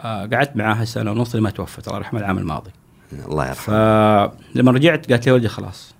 قعدت 0.03 0.55
معاها 0.55 0.85
سنة 0.85 1.11
ونص 1.11 1.35
لما 1.35 1.49
توفت 1.49 1.87
الله 1.87 1.99
يرحمها 1.99 2.21
العام 2.21 2.37
الماضي. 2.37 2.71
الله 3.13 3.47
يرحمه. 3.47 3.65
فلما 3.65 4.71
رجعت 4.71 5.11
قالت 5.11 5.25
لي 5.25 5.31
ولدي 5.31 5.47
خلاص 5.47 5.93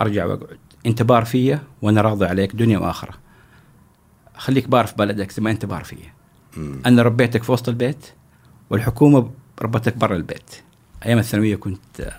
أرجع 0.00 0.24
وأقعد. 0.24 0.58
انت 0.86 1.02
بار 1.02 1.24
فيا 1.24 1.62
وأنا 1.82 2.00
راضي 2.00 2.26
عليك 2.26 2.56
دنيا 2.56 2.78
وآخرة. 2.78 3.14
خليك 4.36 4.68
بار 4.68 4.86
في 4.86 4.94
بلدك 4.98 5.32
زي 5.32 5.42
ما 5.42 5.50
أنت 5.50 5.66
بار 5.66 5.84
فيا. 5.84 6.12
أنا 6.86 7.02
ربيتك 7.02 7.42
في 7.42 7.52
وسط 7.52 7.68
البيت 7.68 8.06
والحكومة 8.70 9.30
ربتك 9.62 9.96
برا 9.96 10.16
البيت. 10.16 10.50
أيام 11.06 11.18
الثانوية 11.18 11.56
كنت 11.56 12.12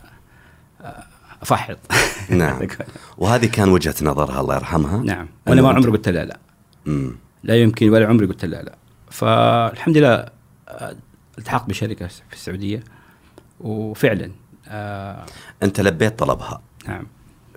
آه، 0.82 1.04
أفحط. 1.42 1.78
نعم. 2.30 2.68
وهذه 3.18 3.46
كان 3.46 3.70
وجهة 3.70 3.96
نظرها 4.02 4.42
الله 4.42 4.56
يرحمها. 4.56 4.98
نعم. 5.04 5.28
وأنا 5.48 5.62
ما 5.62 5.70
عمري 5.70 5.92
قلت 5.92 6.10
لها 6.10 6.26
لا. 6.26 6.40
مم. 6.86 7.16
لا 7.44 7.56
يمكن 7.62 7.90
ولا 7.90 8.08
عمري 8.08 8.26
قلت 8.26 8.46
لها 8.46 8.62
لا. 8.62 8.76
فالحمد 9.12 9.98
لله 9.98 10.26
آه، 10.70 10.96
التحقت 11.38 11.70
بشركة 11.70 12.08
في 12.08 12.34
السعودية 12.34 12.84
وفعلا 13.60 14.32
آه. 14.68 15.26
أنت 15.64 15.82
لبيت 15.82 16.20
طلبها. 16.20 16.62
نعم. 16.88 17.08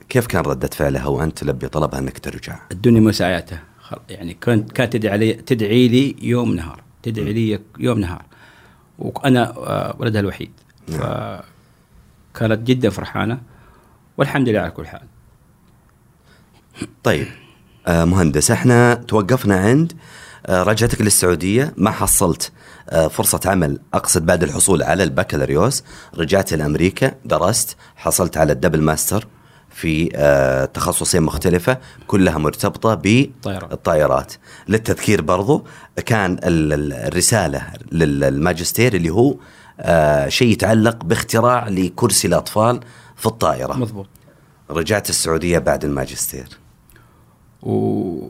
كيف 0.08 0.26
كان 0.26 0.42
ردة 0.42 0.68
فعلها 0.68 1.06
وأنت 1.06 1.38
تلبي 1.38 1.68
طلبها 1.68 1.98
أنك 1.98 2.18
ترجع؟ 2.18 2.58
ادوني 2.72 3.00
مساعدته 3.00 3.58
خل- 3.80 3.98
يعني 4.08 4.34
كانت 4.34 4.72
كانت 4.72 4.92
تدعي 4.92 5.12
علي 5.12 5.32
تدعي 5.32 5.88
لي 5.88 6.16
يوم 6.22 6.54
نهار. 6.54 6.82
تدعي 7.02 7.32
لي 7.32 7.60
يوم 7.78 7.98
نهار. 7.98 8.22
وأنا 8.98 9.50
آه، 9.56 9.96
ولدها 9.98 10.20
الوحيد. 10.20 10.50
فكانت 10.92 12.66
جدا 12.66 12.90
فرحانة 12.90 13.40
والحمد 14.18 14.48
لله 14.48 14.60
على 14.60 14.70
كل 14.70 14.86
حال. 14.86 15.00
طيب 17.02 17.26
آه 17.86 18.04
مهندس 18.04 18.50
إحنا 18.50 18.94
توقفنا 18.94 19.56
عند 19.56 19.92
آه 20.46 20.62
رجعتك 20.62 21.00
للسعودية 21.00 21.74
ما 21.76 21.90
حصلت 21.90 22.52
آه 22.90 23.08
فرصة 23.08 23.40
عمل 23.46 23.80
أقصد 23.94 24.26
بعد 24.26 24.42
الحصول 24.42 24.82
على 24.82 25.02
البكالوريوس 25.02 25.84
رجعت 26.18 26.52
لأمريكا 26.54 27.12
درست 27.24 27.76
حصلت 27.96 28.36
على 28.36 28.52
ال 28.52 28.56
double 28.56 28.82
master 28.82 29.26
في 29.70 30.06
تخصصين 30.74 31.22
مختلفة 31.22 31.78
كلها 32.06 32.38
مرتبطة 32.38 32.94
بالطائرات 32.94 34.32
للتذكير 34.68 35.22
برضو 35.22 35.64
كان 36.06 36.32
ال- 36.32 36.72
ال- 36.72 36.92
الرسالة 36.92 37.62
للماجستير 37.92 38.94
اللي 38.94 39.10
هو 39.10 39.36
آه 39.80 40.28
شيء 40.28 40.48
يتعلق 40.52 41.04
باختراع 41.04 41.68
لكرسي 41.68 42.28
الأطفال 42.28 42.80
في 43.16 43.26
الطائرة. 43.26 43.74
مضبوط. 43.74 44.06
رجعت 44.70 45.10
السعودية 45.10 45.58
بعد 45.58 45.84
الماجستير. 45.84 46.48
و 47.62 48.28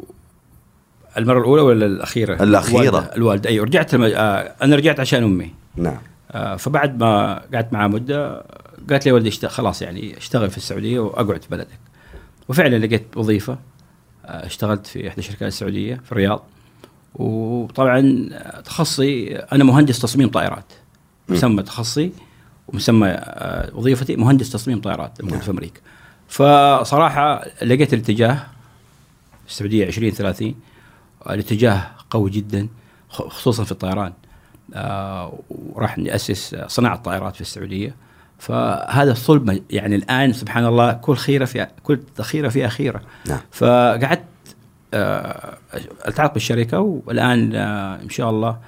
المرة 1.16 1.38
الأولى 1.38 1.62
ولا 1.62 1.86
الأخيرة؟ 1.86 2.42
الأخيرة. 2.42 2.78
الوالدة, 2.80 3.14
الوالدة. 3.16 3.50
أيوه 3.50 3.64
رجعت 3.66 3.94
لما 3.94 4.06
آه 4.16 4.54
أنا 4.62 4.76
رجعت 4.76 5.00
عشان 5.00 5.22
أمي. 5.22 5.50
نعم. 5.76 5.98
آه 6.30 6.56
فبعد 6.56 6.98
ما 7.00 7.34
قعدت 7.54 7.72
معها 7.72 7.88
مدة 7.88 8.44
قالت 8.90 9.06
لي 9.06 9.12
والدي 9.12 9.28
اشت- 9.28 9.46
خلاص 9.46 9.82
يعني 9.82 10.16
اشتغل 10.16 10.50
في 10.50 10.56
السعودية 10.56 11.00
وأقعد 11.00 11.42
في 11.42 11.48
بلدك. 11.50 11.78
وفعلا 12.48 12.86
لقيت 12.86 13.16
وظيفة 13.16 13.58
آه 14.26 14.46
اشتغلت 14.46 14.86
في 14.86 15.08
إحدى 15.08 15.18
الشركات 15.18 15.48
السعودية 15.48 16.00
في 16.04 16.12
الرياض. 16.12 16.44
وطبعا 17.14 18.28
تخصصي 18.64 19.36
أنا 19.36 19.64
مهندس 19.64 19.98
تصميم 19.98 20.28
طائرات. 20.28 20.64
مسمى 21.28 21.62
تخصصي 21.62 22.12
ومسمى 22.68 23.08
آه، 23.08 23.70
وظيفتي 23.74 24.16
مهندس 24.16 24.50
تصميم 24.50 24.80
طائرات 24.80 25.24
موجود 25.24 25.40
في 25.40 25.50
أمريكا. 25.50 25.80
فصراحة 26.28 27.44
لقيت 27.62 27.94
الاتجاه 27.94 28.46
السعودية 29.48 29.86
2030 29.86 30.54
الاتجاه 31.30 31.86
قوي 32.10 32.30
جدا 32.30 32.68
خصوصا 33.08 33.64
في 33.64 33.72
الطيران. 33.72 34.12
آه، 34.74 35.38
وراح 35.48 35.98
نأسس 35.98 36.56
صناعة 36.66 36.96
طائرات 36.96 37.34
في 37.34 37.40
السعودية. 37.40 37.94
فهذا 38.38 39.12
الصلب 39.12 39.62
يعني 39.70 39.96
الآن 39.96 40.32
سبحان 40.32 40.66
الله 40.66 40.92
كل 40.92 41.16
خيرة 41.16 41.44
في 41.44 41.66
كل 41.82 42.00
خيرة 42.20 42.48
فيها 42.48 42.68
خيرة. 42.68 43.02
نعم. 43.26 43.40
فقعدت 43.50 44.24
آه، 44.94 45.58
التحقت 46.08 46.34
بالشركة 46.34 46.80
والآن 46.80 47.54
آه، 47.54 48.02
إن 48.02 48.08
شاء 48.08 48.30
الله 48.30 48.58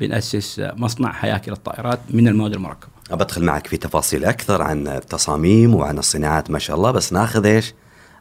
بنأسس 0.00 0.60
مصنع 0.76 1.12
هياكل 1.20 1.52
الطائرات 1.52 2.00
من 2.10 2.28
المواد 2.28 2.52
المركبة. 2.52 2.92
بدخل 3.10 3.44
معك 3.44 3.66
في 3.66 3.76
تفاصيل 3.76 4.24
أكثر 4.24 4.62
عن 4.62 4.88
التصاميم 4.88 5.74
وعن 5.74 5.98
الصناعات 5.98 6.50
ما 6.50 6.58
شاء 6.58 6.76
الله 6.76 6.90
بس 6.90 7.12
ناخذ 7.12 7.46
إيش؟ 7.46 7.74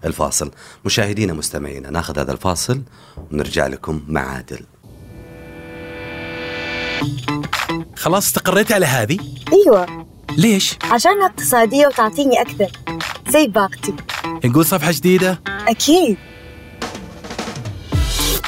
الفاصل. 0.06 0.52
مشاهدينا 0.86 1.34
مستمعينا 1.34 1.90
ناخذ 1.90 2.20
هذا 2.20 2.32
الفاصل 2.32 2.82
ونرجع 3.32 3.68
لكم 3.68 4.02
مع 4.08 4.22
عادل 4.22 4.60
خلاص 7.96 8.26
استقريت 8.26 8.72
على 8.72 8.86
هذه؟ 8.86 9.20
أيوه. 9.54 10.06
ليش؟ 10.38 10.78
عشانها 10.84 11.26
اقتصادية 11.26 11.88
وتعطيني 11.88 12.42
أكثر. 12.42 12.72
زي 13.30 13.48
باقتي. 13.48 13.94
نقول 14.46 14.66
صفحة 14.66 14.92
جديدة؟ 14.92 15.42
أكيد. 15.68 16.18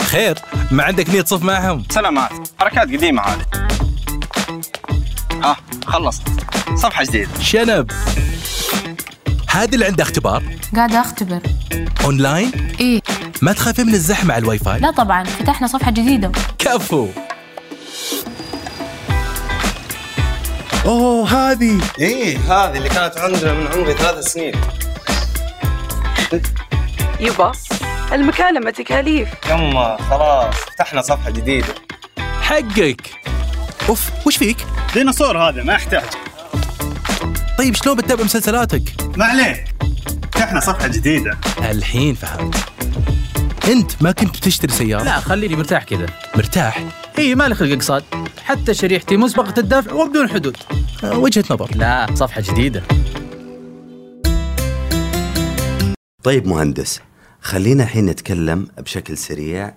خير 0.08 0.38
ما 0.72 0.84
عندك 0.84 1.10
نية 1.10 1.22
تصف 1.22 1.44
معهم؟ 1.44 1.84
سلامات. 1.90 2.32
حركات 2.60 2.88
قديمة 2.88 3.22
هذه. 3.22 3.46
ها 5.44 5.58
خلصت. 5.88 6.22
صفحة 6.76 7.04
جديدة. 7.04 7.40
شنب. 7.42 7.92
هذه 9.50 9.74
اللي 9.74 9.86
عندها 9.86 10.06
اختبار. 10.06 10.44
قاعدة 10.76 11.02
أختبر. 11.02 11.42
أونلاين؟ 12.04 12.52
إيه. 12.80 13.02
ما 13.42 13.54
تخافين 13.54 13.88
من 13.88 13.94
الزحمة 13.94 14.34
على 14.34 14.42
الواي 14.42 14.58
فاي 14.60 14.80
لا 14.80 14.92
طبعا 14.92 15.24
فتحنا 15.24 15.68
صفحة 15.68 15.92
جديدة. 15.92 16.32
كفو. 16.60 17.08
أوه 20.86 21.30
هذه. 21.30 21.82
إيه 22.00 22.38
هذه 22.38 22.78
اللي 22.78 22.90
كانت 22.90 23.18
عندنا 23.18 23.54
من 23.54 23.68
عمري 23.68 23.94
ثلاث 23.94 24.26
سنين. 24.26 24.54
يبا. 27.20 27.52
المكالمة 28.14 28.72
تكاليف. 28.72 29.30
يما 29.50 29.98
خلاص 30.10 30.56
فتحنا 30.56 31.02
صفحة 31.02 31.30
جديدة. 31.30 31.76
حقك. 32.42 33.02
أوف 33.90 34.28
وش 34.28 34.38
فيك؟ 34.38 34.58
ديناصور 34.94 35.38
هذا 35.38 35.64
ما 35.64 35.74
يحتاج. 35.74 36.04
طيب 37.58 37.76
شلون 37.76 37.98
بتتابع 37.98 38.24
مسلسلاتك؟ 38.24 38.84
ما 39.18 39.26
عليه 39.26 39.66
فتحنا 40.34 40.60
صفحة 40.60 40.88
جديدة. 40.88 41.38
الحين 41.72 42.16
فهمت 42.16 42.56
أنت 43.68 43.92
ما 44.02 44.12
كنت 44.12 44.38
بتشتري 44.38 44.72
سيارة؟ 44.72 45.04
لا 45.04 45.20
خليني 45.20 45.56
مرتاح 45.56 45.84
كذا. 45.84 46.06
مرتاح؟ 46.36 46.84
إي 47.18 47.36
مالي 47.36 47.56
خلق 47.56 47.72
اقساط 47.72 48.04
حتى 48.46 48.74
شريحتي 48.74 49.18
مسبقة 49.18 49.54
الدفع 49.58 49.94
وبدون 49.94 50.30
حدود. 50.30 50.58
وجهة 51.04 51.44
نظر. 51.52 51.70
لا 51.76 52.08
صفحة 52.14 52.42
جديدة. 52.42 52.84
طيب 56.24 56.48
مهندس 56.48 57.02
خلينا 57.42 57.84
الحين 57.84 58.06
نتكلم 58.06 58.68
بشكل 58.78 59.18
سريع 59.18 59.74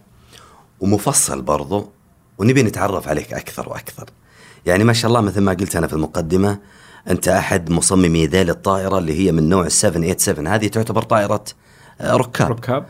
ومفصل 0.80 1.42
برضو 1.42 1.90
ونبي 2.38 2.62
نتعرف 2.62 3.08
عليك 3.08 3.32
أكثر 3.34 3.68
وأكثر. 3.68 4.10
يعني 4.66 4.84
ما 4.84 4.92
شاء 4.92 5.08
الله 5.08 5.20
مثل 5.20 5.40
ما 5.40 5.52
قلت 5.52 5.76
أنا 5.76 5.86
في 5.86 5.92
المقدمة 5.92 6.58
أنت 7.10 7.28
أحد 7.28 7.70
مصممي 7.70 8.26
ذيل 8.26 8.50
الطائرة 8.50 8.98
اللي 8.98 9.26
هي 9.26 9.32
من 9.32 9.48
نوع 9.48 9.68
787 9.68 10.46
هذه 10.46 10.66
تعتبر 10.66 11.02
طائرة 11.02 11.44
آه، 12.00 12.16
ركاب. 12.16 12.50
ركاب. 12.50 12.86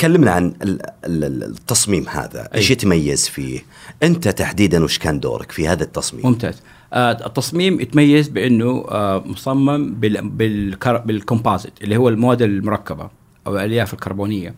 كلمنا 0.00 0.30
عن 0.30 0.46
ال- 0.62 0.82
ال- 1.04 1.24
ال- 1.24 1.42
التصميم 1.42 2.08
هذا. 2.08 2.48
إيش 2.54 2.70
يتميز 2.70 3.28
فيه؟ 3.28 3.60
أنت 4.02 4.28
تحديدا 4.28 4.84
وش 4.84 4.98
كان 4.98 5.20
دورك 5.20 5.52
في 5.52 5.68
هذا 5.68 5.82
التصميم؟ 5.84 6.26
ممتاز. 6.26 6.62
آه 6.92 7.26
التصميم 7.26 7.80
يتميز 7.80 8.28
بأنه 8.28 8.84
آه 8.88 9.18
مصمم 9.26 9.94
بال 11.04 11.16
composite 11.16 11.72
اللي 11.82 11.96
هو 11.96 12.08
المواد 12.08 12.42
المركبة. 12.42 13.10
أو 13.46 13.56
الألياف 13.56 13.94
الكربونية. 13.94 14.54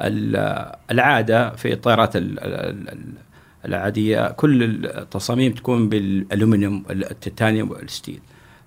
ال- 0.00 0.72
العادة 0.90 1.50
في 1.50 1.72
الطائرات 1.72 2.16
ال- 2.16 2.38
ال- 2.40 2.88
ال- 2.88 3.12
العادية 3.64 4.30
كل 4.30 4.62
التصاميم 4.86 5.52
تكون 5.52 5.88
بالألومنيوم 5.88 6.84
التيتانيوم 6.90 7.70
وال 7.70 7.83
steel. 7.83 8.20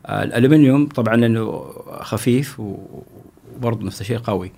الألومنيوم 0.10 0.88
طبعا 0.88 1.16
لأنه 1.16 1.66
خفيف 2.02 2.60
وبرضه 2.60 3.86
نفس 3.86 4.02
الشيء 4.02 4.18
قوي. 4.18 4.52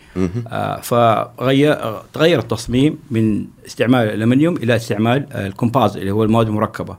آه 0.47 0.79
فغير 0.81 1.77
تغير 2.13 2.39
التصميم 2.39 2.99
من 3.11 3.45
استعمال 3.65 4.07
الألومنيوم 4.07 4.57
إلى 4.57 4.75
استعمال 4.75 5.33
ال 5.33 5.40
composite 5.40 5.97
اللي 6.01 6.11
هو 6.11 6.23
المواد 6.23 6.47
المركبة. 6.47 6.97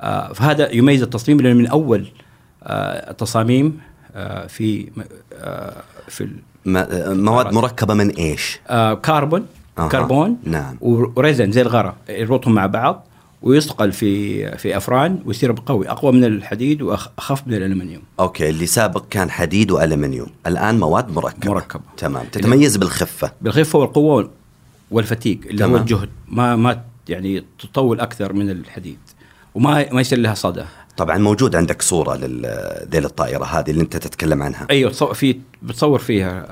آه 0.00 0.32
فهذا 0.32 0.72
يميز 0.72 1.02
التصميم 1.02 1.40
لأنه 1.40 1.54
من 1.58 1.66
أول 1.66 2.06
التصاميم 3.10 3.66
آه 3.66 3.95
في 4.48 4.88
آه 5.32 5.82
في 6.08 6.28
ما- 6.64 7.14
مواد 7.14 7.52
مركبة 7.52 7.94
من 7.94 8.10
إيش 8.10 8.58
آه 8.68 8.94
كربون 8.94 9.46
أها. 9.78 9.88
كربون 9.88 10.36
نعم. 10.44 10.76
و 10.80 10.92
resin 10.92 11.52
زي 11.52 11.62
الغراء 11.62 11.96
يربطهم 12.08 12.54
مع 12.54 12.66
بعض 12.66 13.06
ويصقل 13.42 13.92
في 13.92 14.56
في 14.56 14.76
أفران 14.76 15.22
ويصير 15.24 15.54
قوي 15.66 15.88
أقوى 15.90 16.12
من 16.12 16.24
الحديد 16.24 16.82
واخف 16.82 17.46
من 17.46 17.54
الالومنيوم 17.54 18.02
okay 18.20 18.50
اللي 18.50 18.66
سابق 18.66 19.04
كان 19.10 19.30
حديد 19.30 19.70
وألمنيوم 19.70 20.26
الآن 20.46 20.78
مواد 20.78 21.10
مركبة 21.14 21.50
مركبة. 21.52 21.82
تمام 21.96 22.26
تتميز 22.32 22.76
بالخفة 22.76 23.32
بالخفة 23.40 23.78
والقوة 23.78 24.30
وال 24.90 25.01
fatigue 25.01 25.40
اللي 25.46 25.64
هو 25.64 25.68
تمام. 25.68 25.80
الجهد 25.80 26.08
ما 26.28 26.56
ما 26.56 26.82
يعني 27.08 27.44
تطول 27.58 28.00
أكثر 28.00 28.32
من 28.32 28.50
الحديد 28.50 28.98
وما 29.54 29.92
ما 29.92 30.00
يصير 30.00 30.18
لها 30.18 30.34
صدأ 30.34 30.64
طبعا 30.96 31.18
موجود 31.18 31.56
عندك 31.56 31.82
صورة 31.82 32.16
لذيل 32.16 33.04
الطائرة 33.04 33.44
هذه 33.44 33.70
اللي 33.70 33.82
انت 33.82 33.96
تتكلم 33.96 34.42
عنها. 34.42 34.66
أيوه 34.70 34.90
في 34.90 35.38
بتصور 35.62 35.98
فيها. 35.98 36.46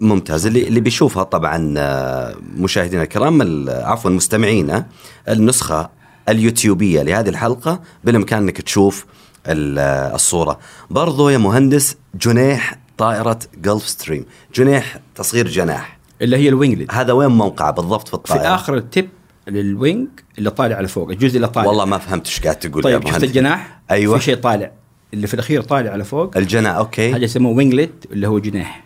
ممتاز. 0.00 0.46
اللي 0.46 0.68
اللي 0.68 0.80
بيشوفها 0.80 1.22
طبعا 1.22 1.74
آه، 1.78 2.34
مشاهدينا 2.56 3.02
الكرام 3.02 3.42
ال- 3.42 3.70
عفوا 3.70 4.10
مستمعينا 4.10 4.86
النسخة 5.28 5.90
اليوتيوبية 6.28 7.02
لهذه 7.02 7.28
الحلقة 7.28 7.80
بالإمكان 8.04 8.42
أنك 8.42 8.60
تشوف 8.60 9.06
ال- 9.46 9.78
الصورة. 10.14 10.58
برضو 10.90 11.28
يا 11.28 11.38
مهندس 11.38 11.96
جناح 12.14 12.78
طائرة 12.98 13.38
Gulfstream 13.62 14.24
جناح 14.54 14.98
تصغير 15.14 15.48
جناح. 15.48 15.98
اللي 16.22 16.36
هي 16.36 16.48
ال 16.48 16.54
winglet 16.54 16.94
هذا 16.94 17.12
وين 17.12 17.28
موقعه 17.30 17.70
بالضبط 17.70 18.04
في 18.04 18.08
في 18.08 18.14
الطائره 18.14 18.54
آخر 18.54 18.76
ال 18.76 18.84
tip 18.84 19.08
لل 19.48 19.68
wing 19.68 20.08
اللي 20.38 20.50
طالع 20.50 20.76
على 20.76 20.88
فوق 20.88 21.10
الجزء 21.10 21.36
اللي 21.36 21.48
طالع. 21.48 21.68
والله 21.68 21.84
ما 21.84 21.98
فهمت 21.98 22.26
إيش 22.26 22.40
قاعد 22.40 22.56
تقول 22.58 22.76
يا 22.76 22.82
طيب 22.82 23.00
شفت 23.02 23.10
مهندس. 23.12 23.28
الجناح؟ 23.28 23.80
أيوه. 23.90 24.18
في 24.18 24.24
شيء 24.24 24.36
طالع 24.36 24.70
اللي 25.14 25.26
في 25.26 25.34
الأخير 25.34 25.62
طالع 25.62 25.90
على 25.90 26.04
فوق. 26.04 26.36
الجناح 26.36 26.74
okay. 26.76 27.14
هذا 27.14 27.24
يسموه 27.24 27.56
winglet 27.56 28.06
اللي 28.12 28.28
هو 28.28 28.38
جناح. 28.38 28.84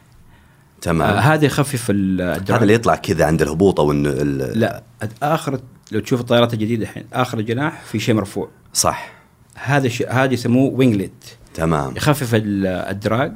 تمام. 0.80 1.10
آه 1.10 1.20
هذا 1.20 1.44
يخفف 1.46 1.90
ال- 1.90 2.20
ال 2.20 2.28
drag 2.28 2.56
هذا 2.56 2.62
اللي 2.62 2.74
يطلع 2.74 2.94
كذا 2.94 3.24
عند 3.24 3.42
الهبوط 3.42 3.80
أو 3.80 3.92
إنه 3.92 4.08
ال- 4.10 4.58
لا 4.60 4.82
آخر 5.22 5.60
لو 5.92 6.00
تشوف 6.00 6.20
الطائرات 6.20 6.54
الجديدة 6.54 6.82
الحين 6.82 7.04
آخر 7.12 7.38
الجناح 7.38 7.82
في 7.84 7.98
شيء 7.98 8.14
مرفوع. 8.14 8.48
صح. 8.74 9.12
هذا 9.54 9.86
الشيء 9.86 10.12
هذا 10.12 10.32
يسموه 10.32 10.72
winglet. 10.72 11.36
تمام. 11.54 11.96
يخفف 11.96 12.34
ال- 12.34 12.66
ال 12.66 12.77
drag. 12.77 13.32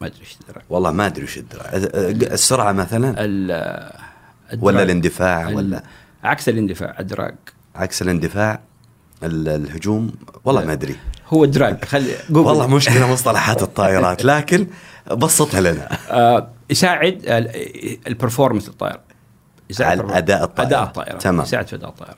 ما 0.00 0.06
أدري 0.06 0.20
إيش 0.20 0.36
ال 0.40 0.44
drag. 0.44 0.64
والله 0.70 0.90
ما 0.90 1.06
أدري 1.06 1.24
وش 1.24 1.38
الدراج 1.38 1.70
السرعة 2.32 2.72
مثلا؟ 2.72 3.08
ولا 3.10 3.92
ال 4.52 4.56
drag. 4.56 4.76
الاندفاع 4.82 5.48
ال- 5.48 5.54
ولا؟ 5.54 5.82
عكس 6.24 6.48
الاندفاع 6.48 6.96
ال 7.00 7.06
drag. 7.06 7.34
عكس 7.74 8.02
الاندفاع 8.02 8.60
ال- 9.22 9.48
الهجوم 9.48 10.12
والله 10.44 10.64
ما 10.64 10.72
أدري. 10.72 10.96
هو 11.28 11.44
ال 11.44 11.51
drag. 11.51 11.84
خلي 11.84 12.12
جوجل. 12.30 12.48
والله 12.48 12.66
مشكلة 12.66 13.12
مصطلحات 13.12 13.62
الطائرات 13.62 14.24
لكن 14.24 14.66
بسطها 15.12 15.60
لنا. 15.60 15.88
آه 16.10 16.48
يساعد 16.70 17.20
ال- 17.24 17.98
ال 18.08 18.13
performance 18.13 18.68
الطائرة. 18.68 19.00
يساعد 19.70 20.00
على. 20.00 20.18
أداء 20.18 20.44
الطائرة. 20.44 20.68
أداء 20.68 20.82
الطائرة. 20.82 21.18
تمام. 21.18 21.42
يساعد 21.46 21.66
في 21.66 21.76
أداء 21.76 21.88
الطائرة. 21.88 22.16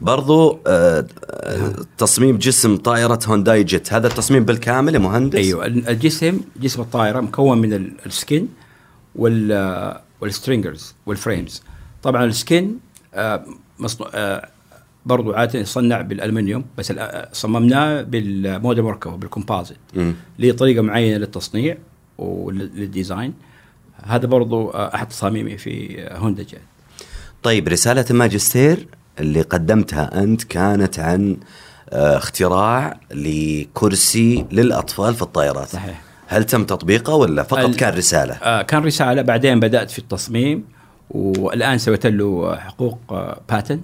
برضو 0.00 0.58
آه، 0.66 1.06
آه، 1.30 1.72
تصميم 1.98 2.38
جسم 2.38 2.76
طائرة 2.76 3.18
هوندا 3.26 3.64
جيت. 3.64 3.92
هذا 3.92 4.06
التصميم 4.06 4.44
بالكامل 4.44 4.94
يا 4.94 4.98
مهندس؟ 4.98 5.38
أيوه. 5.38 5.66
ال- 5.66 5.88
الجسم 5.88 6.40
جسم 6.60 6.82
الطائرة 6.82 7.20
مكون 7.20 7.58
من 7.58 7.72
ال- 7.72 7.92
ال 8.06 8.14
skin 8.14 8.46
وال 9.14 10.00
وال 10.20 10.34
stringers 10.34 10.94
وال 11.06 11.20
frames 11.20 11.62
طبعا 12.02 12.24
ال 12.24 12.32
skin 12.32 12.64
آه، 12.66 12.70
مصنوع 13.78 14.10
آه، 14.14 14.48
برضو 15.06 15.32
عادة 15.32 15.58
يصنع 15.58 16.00
بالألمنيوم 16.00 16.64
بس 16.78 16.90
آه، 16.90 17.28
صممناه 17.32 18.02
بال 18.02 18.34
composite 18.34 19.78
مم. 19.94 20.14
ليه 20.38 20.52
طريقه 20.52 20.82
معينة 20.82 21.16
للتصنيع 21.16 21.76
ولل 22.18 22.53
design. 22.53 23.34
هذا 24.02 24.26
برضو 24.26 24.70
آه، 24.70 24.94
أحد 24.94 25.08
تصاميمي 25.08 25.58
في 25.58 26.02
آه، 26.02 26.18
هوندا 26.18 26.42
جيت. 26.42 26.60
طيب 27.42 27.68
رسالة 27.68 28.04
الماجستير 28.10 28.86
اللي 29.20 29.42
قدمتها 29.42 30.22
أنت 30.22 30.44
كانت 30.44 30.98
عن 30.98 31.36
آه، 31.90 32.16
اختراع 32.16 33.00
لكرسي 33.10 34.46
للأطفال 34.52 35.14
في 35.14 35.22
الطائرات. 35.22 35.68
صحيح. 35.68 36.02
هل 36.26 36.44
تم 36.44 36.64
تطبيقه 36.64 37.14
ولا 37.14 37.42
فقط 37.42 37.74
كان 37.74 37.94
رسالة؟ 37.94 38.34
آه، 38.34 38.62
كان 38.62 38.84
رسالة 38.84 39.22
بعدين 39.22 39.60
بدأت 39.60 39.90
في 39.90 39.98
التصميم. 39.98 40.64
والآن 41.10 41.78
سويت 41.78 42.06
له 42.06 42.56
حقوق 42.56 42.98
patent 43.48 43.80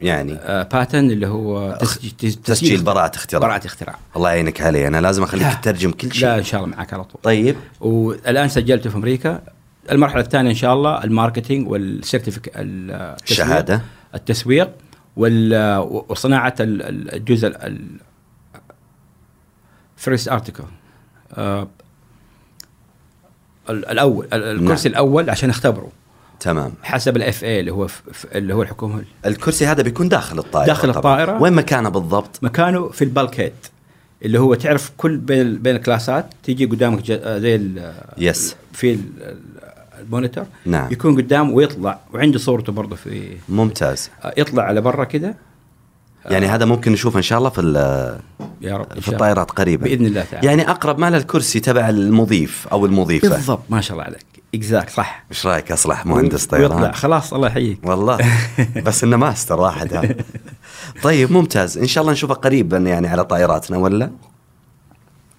يعني؟ 0.00 0.34
patent 0.72 1.10
اللي 1.10 1.26
هو 1.26 1.78
تسجيل 1.80 2.32
تسجيل 2.34 2.82
براءة 2.82 3.16
اختراع. 3.16 3.42
براءة 3.48 3.66
اختراع. 3.66 3.96
الله 4.16 4.30
يعينك 4.30 4.60
علي 4.60 4.88
أنا 4.88 5.00
لازم 5.00 5.22
أخليك 5.22 5.42
لا. 5.42 5.54
تترجم 5.54 5.90
كل 5.90 6.12
شيء. 6.12 6.28
لا 6.28 6.38
إن 6.38 6.44
شاء 6.44 6.64
الله 6.64 6.76
معك 6.76 6.92
على 6.94 7.04
طول. 7.04 7.20
طيب. 7.22 7.56
والآن 7.80 8.48
سجلته 8.48 8.90
في 8.90 8.96
أمريكا. 8.96 9.42
المرحلة 9.90 10.20
الثانية 10.20 10.50
إن 10.50 10.54
شاء 10.54 10.74
الله 10.74 11.04
ال 11.04 11.10
marketing 11.10 11.68
وال 11.68 11.83
certific- 11.83 12.52
الشهادة. 12.56 13.80
التسويق 14.14 14.70
ال- 16.60 17.14
الجزء 17.14 17.52
first 19.96 20.28
article 20.28 20.64
الأول 23.70 24.26
ال- 24.32 24.44
الكرسي 24.44 24.88
نعم. 24.88 24.94
الأول 24.94 25.30
عشان 25.30 25.50
أختبره. 25.50 25.88
تمام. 26.44 26.72
حسب 26.82 27.16
ال 27.16 27.44
FAA 27.44 27.60
اللي 27.60 27.72
هو 27.72 27.86
اللي 28.34 28.54
هو 28.54 28.62
الحكومة. 28.62 29.04
الكرسي 29.26 29.66
هذا 29.66 29.82
بيكون 29.82 30.08
داخل 30.08 30.38
الطائرة 30.38 30.66
داخل 30.66 30.94
طبعاً. 30.94 31.22
الطائرة. 31.22 31.42
وين 31.42 31.52
مكانه 31.52 31.88
بالضبط؟ 31.88 32.38
مكانه 32.42 32.88
في 32.88 33.02
ال 33.04 33.40
bulkhead 33.40 33.52
اللي 34.24 34.40
هو 34.40 34.54
تعرف 34.54 34.90
كل 34.96 35.16
بين 35.16 35.58
بين 35.58 35.76
ال 35.76 35.83
class 35.83 36.19
ات 36.19 36.26
تيجي 36.42 36.64
قدامك 36.64 37.10
آه، 37.10 37.38
زي 37.38 37.54
ال- 37.56 37.92
yes 38.18 38.56
في 38.72 38.92
ال- 38.94 39.00
ال- 39.20 39.38
monitor. 40.00 40.44
نعم. 40.66 40.92
يكون 40.92 41.16
قدام 41.16 41.52
ويطلع 41.54 41.98
وعنده 42.12 42.38
صورته 42.38 42.72
برضه 42.72 42.96
في 42.96 43.36
ممتاز. 43.48 44.10
آه، 44.24 44.34
يطلع 44.36 44.62
على 44.62 44.80
برا 44.80 45.04
كده. 45.04 45.34
يعني 46.24 46.46
هذا 46.46 46.64
ممكن 46.64 46.92
نشوفه 46.92 47.16
إن 47.16 47.22
شاء 47.22 47.38
الله 47.38 47.50
في 47.50 47.60
ال- 47.60 48.20
يا 48.60 48.76
رب 48.76 49.00
في. 49.00 49.08
الطائرات 49.08 49.50
قريبا. 49.50 49.84
بإذن 49.84 50.06
الله 50.06 50.24
تعالى. 50.30 50.46
يعني 50.46 50.70
أقرب 50.70 50.98
ما 50.98 51.10
للكرسي 51.10 51.60
تبع 51.60 51.88
المضيف 51.88 52.68
أو 52.72 52.86
المضيفة. 52.86 53.28
بالضبط 53.28 53.62
ما 53.70 53.80
شاء 53.80 53.92
الله 53.92 54.04
عليك. 54.04 54.26
exact 54.54 54.90
صح. 54.90 55.24
إيش 55.30 55.46
رأيك 55.46 55.72
أصلح 55.72 56.06
مهندس 56.06 56.48
ويطلع 56.52 56.76
طيران 56.76 56.92
خلاص 56.92 57.34
الله 57.34 57.48
يحييك. 57.48 57.78
والله. 57.84 58.18
بس 58.86 59.04
إنه 59.04 59.16
ماستر 59.16 59.60
واحد 59.60 59.94
هذا 59.94 60.16
طيب 61.02 61.32
ممتاز. 61.32 61.78
إن 61.78 61.86
شاء 61.86 62.02
الله 62.02 62.12
نشوفه 62.12 62.34
قريبا 62.34 62.76
يعني 62.76 63.08
على 63.08 63.24
طائراتنا 63.24 63.78
ولا؟ 63.78 64.10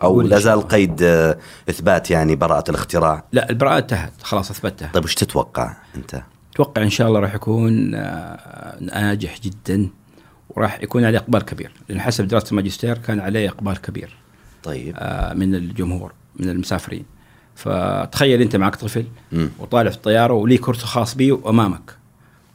أو 0.03 0.21
لا 0.21 0.39
زال. 0.39 0.67
قيد 0.67 1.03
آه، 1.03 1.37
إثبات 1.69 2.11
يعني 2.11 2.35
براءة 2.35 2.69
الاختراع؟ 2.69 3.23
لا 3.31 3.49
البراءة 3.49 3.77
انتهت 3.77 4.13
خلاص 4.21 4.51
أثبتها. 4.51 4.89
طيب 4.93 5.03
وش 5.03 5.15
تتوقع 5.15 5.73
أنت؟ 5.95 6.21
أتوقع 6.53 6.81
إن 6.81 6.89
شاء 6.89 7.07
الله 7.07 7.19
راح 7.19 7.35
يكون 7.35 7.95
آه، 7.95 8.77
ناجح 8.81 9.39
جدا 9.39 9.89
وراح 10.49 10.83
يكون 10.83 11.05
عليه 11.05 11.17
إقبال 11.17 11.41
كبير 11.41 11.71
لأن 11.89 12.01
حسب 12.01 12.27
دراسة 12.27 12.51
الماجستير 12.51 12.97
كان 12.97 13.19
عليه 13.19 13.49
إقبال 13.49 13.81
كبير 13.81 14.15
طيب. 14.63 14.95
آه، 14.97 15.33
من 15.33 15.55
الجمهور 15.55 16.11
من 16.35 16.49
المسافرين. 16.49 17.05
فتخيل 17.55 18.41
أنت 18.41 18.55
معك 18.55 18.75
طفل. 18.75 19.05
وطالع 19.59 19.89
في 19.89 19.95
الطيارة 19.95 20.33
وليه 20.33 20.57
كرسي 20.57 20.85
خاص 20.85 21.15
بيه 21.15 21.39
امامك 21.49 21.95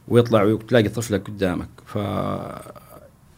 ويطلع 0.07 0.43
وتلاقي 0.43 0.89
طفلك 0.89 1.27
قدامك 1.27 1.67
ف 1.85 1.97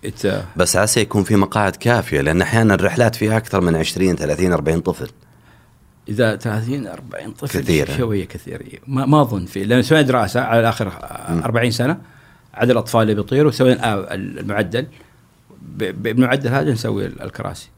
إت... 0.06 0.44
بس 0.56 0.76
عسى 0.76 1.00
يكون 1.00 1.24
في 1.24 1.36
مقاعد 1.36 1.76
كافية 1.76 2.22
لأن 2.22 2.42
أحيانا 2.42 2.74
الرحلات 2.74 3.16
فيها 3.16 3.38
أكثر 3.38 3.62
من 3.62 3.76
20 3.76 4.16
30 4.16 4.54
40 4.54 4.80
طفل 4.80 5.10
إذا 6.10 6.36
30 6.36 6.88
40 6.88 7.32
طفل 7.32 7.60
كثير. 7.60 7.98
شوية 7.98 8.26
كثير. 8.26 8.82
ما 8.88 9.06
ما 9.06 9.22
أظن 9.22 9.46
في 9.46 9.64
لأن 9.64 9.82
سوينا 9.82 10.02
دراسة 10.08 10.42
على 10.42 10.70
آخر 10.70 10.92
40 11.30 11.72
سنة 11.72 11.98
عدد 12.54 12.72
الأطفال 12.72 13.02
اللي 13.02 13.16
بيطيروا 13.16 13.52
سوينا 13.52 13.94
آه، 13.94 14.08
المعدل 14.14 14.88
ب- 15.62 16.04
بالمعدل 16.04 16.50
هذا 16.50 16.72
نسوي 16.72 17.06
الكراسي 17.06 17.70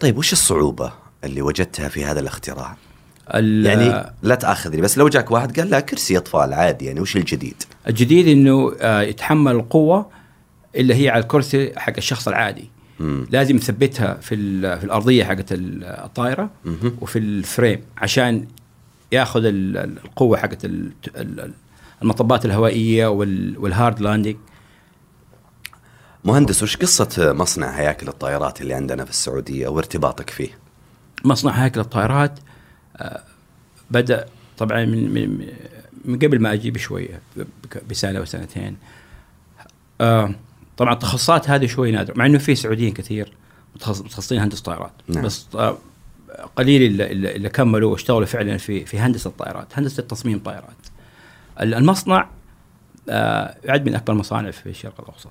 طيب 0.00 0.18
وش 0.18 0.32
الصعوبة 0.32 0.92
اللي 1.24 1.42
وجدتها 1.42 1.88
في 1.88 2.04
هذا 2.04 2.20
الاختراع 2.20 2.70
ال- 2.72 2.76
يعني 3.34 4.12
لا 4.22 4.34
تآخذني 4.34 4.80
بس 4.80 4.98
لو 4.98 5.08
جاك 5.08 5.30
واحد 5.30 5.60
قال 5.60 5.70
لا 5.70 5.80
كرسي 5.80 6.18
أطفال 6.18 6.52
عادي 6.54 6.84
يعني 6.84 7.00
وش 7.00 7.16
الجديد 7.16 7.62
الجديد 7.88 8.28
إنه 8.28 8.72
آه، 8.80 9.00
يتحمل 9.02 9.52
القوة 9.52 10.06
اللي 10.76 10.94
هي 10.94 11.08
على 11.10 11.22
الكرسي 11.22 11.72
حق 11.76 11.92
الشخص 11.98 12.28
العادي 12.28 12.70
مم. 13.00 13.26
لازم 13.30 13.56
يثبتها 13.56 14.14
في 14.14 14.36
في 14.78 14.84
الأرضية 14.84 15.24
حقت 15.24 15.52
ال- 15.52 15.84
الطائرة 15.84 16.50
مهم. 16.64 16.96
وفي 17.00 17.18
ال 17.18 17.28
frame 17.28 17.80
عشان 17.98 18.46
ياخذ 19.12 19.44
ال- 19.44 19.76
ال- 19.76 19.98
القوة 20.04 20.38
حقت 20.38 20.64
ال- 20.64 20.92
ال- 21.16 21.52
المطبات 22.02 22.44
الهوائية 22.44 23.06
وال- 23.06 23.58
والهارد 23.58 24.00
لاندنج 24.00 24.36
مهندس 26.24 26.62
وش 26.62 26.76
قصة 26.76 27.32
مصنع 27.32 27.70
هياكل 27.70 28.08
الطائرات 28.08 28.60
اللي 28.62 28.74
عندنا 28.74 29.04
في 29.04 29.10
السعودية 29.10 29.68
وارتباطك 29.68 30.30
فيه 30.30 30.48
مصنع 31.24 31.52
هيكل 31.52 31.80
الطائرات 31.80 32.38
بدأ 33.90 34.26
طبعا 34.58 34.84
من 34.84 35.10
من 35.14 35.46
من 36.04 36.18
قبل 36.18 36.40
ما 36.40 36.52
أجي 36.52 36.70
بشويه 36.70 37.20
بسنة 37.90 38.20
وسنتين 38.20 38.76
آه، 40.00 40.30
طبعا 40.76 40.92
التخصصات 40.92 41.50
هذه 41.50 41.66
شوي 41.66 41.90
نادرة 41.90 42.18
مع 42.18 42.26
إنه 42.26 42.38
في 42.38 42.54
سعوديين 42.54 42.92
كثير 42.94 43.32
متخصص- 43.76 44.02
متخصصين 44.04 44.40
هندسة 44.40 44.62
طائرات. 44.62 44.92
نعم. 45.08 45.24
بس 45.24 45.46
آه، 45.54 45.78
قليل 46.56 46.82
اللي, 47.02 47.36
اللي 47.36 47.48
كملوا 47.48 47.92
واشتغلوا 47.92 48.26
فعلا 48.26 48.56
في 48.56 48.84
في 48.84 48.98
هندسة 48.98 49.28
الطائرات 49.28 49.78
هندسة 49.78 50.02
تصميم 50.02 50.38
طائرات. 50.38 50.76
ال- 51.60 51.74
المصنع 51.74 52.28
آه، 53.08 53.56
يعد 53.64 53.86
من 53.88 53.94
أكبر 53.94 54.12
المصانع 54.12 54.50
في 54.50 54.68
الشرق 54.68 55.00
الأوسط. 55.00 55.30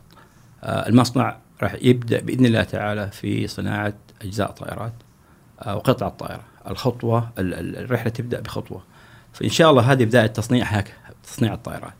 آه، 0.63 0.89
المصنع 0.89 1.37
راح 1.63 1.75
يبدأ 1.81 2.19
بإذن 2.21 2.45
الله 2.45 2.63
تعالى 2.63 3.11
في 3.11 3.47
صناعة 3.47 3.93
أجزاء 4.21 4.51
طائرات 4.51 4.93
آه، 5.61 5.75
وقطع 5.75 6.07
الطائرة. 6.07 6.43
الخطوة 6.69 7.29
ال- 7.39 7.53
ال- 7.53 7.77
الرحلة 7.77 8.09
تبدأ 8.09 8.39
بخطوة 8.41 8.81
فإن 9.33 9.49
شاء 9.49 9.71
الله 9.71 9.91
هذه 9.91 10.03
بداية 10.05 10.27
تصنيع 10.27 10.65
هك 10.65 10.93
تصنيع 11.23 11.53
الطائرات 11.53 11.93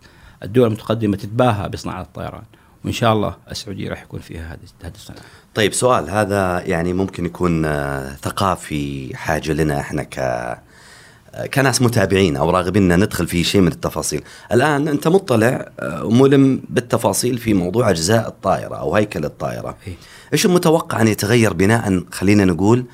الدول 0.43 0.67
المتقدمة 0.67 1.17
تتباهى 1.17 1.69
بصناعة 1.69 2.01
الطيران 2.01 2.43
وإن 2.86 2.93
شاء 2.93 3.13
الله 3.13 3.36
السعودية 3.51 3.89
راح 3.89 4.01
يكون 4.04 4.19
فيها 4.19 4.54
هذه 4.54 4.60
هذه 4.84 4.95
الصناعة 4.95 5.21
طيب 5.56 5.73
سؤال 5.73 6.10
هذا 6.10 6.62
يعني 6.65 6.93
ممكن 6.93 7.25
يكون 7.25 7.65
آه، 7.65 8.15
ثقافي 8.15 9.15
حاجة 9.17 9.51
لنا 9.54 9.80
إحنا 9.80 10.04
ك 10.04 10.19
آه، 10.19 11.45
كناس 11.54 11.82
متابعين 11.82 12.36
أو 12.36 12.49
راغبين 12.49 12.91
إن 12.91 12.99
ندخل 12.99 13.28
في 13.28 13.43
شيء 13.43 13.62
من 13.62 13.67
التفاصيل. 13.67 14.23
الآن 14.51 14.88
أنت 14.88 15.08
مطلع 15.08 15.69
آه، 15.80 16.06
وملم 16.06 16.62
بالتفاصيل 16.69 17.38
في 17.38 17.54
موضوع 17.54 17.89
أجزاء 17.89 18.28
الطائرة 18.28 18.75
أو 18.75 18.95
هيكل 18.95 19.25
الطائرة. 19.25 19.78
إيه. 19.88 19.93
إيش 20.34 20.45
المتوقع 20.45 21.01
أن 21.01 21.08
يتغير 21.08 21.54
بناء 21.54 22.04
خلينا 22.12 22.45
نقول 22.45 22.86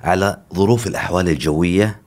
على 0.00 0.38
ظروف 0.54 0.86
الأحوال 0.86 1.28
الجوية 1.28 2.00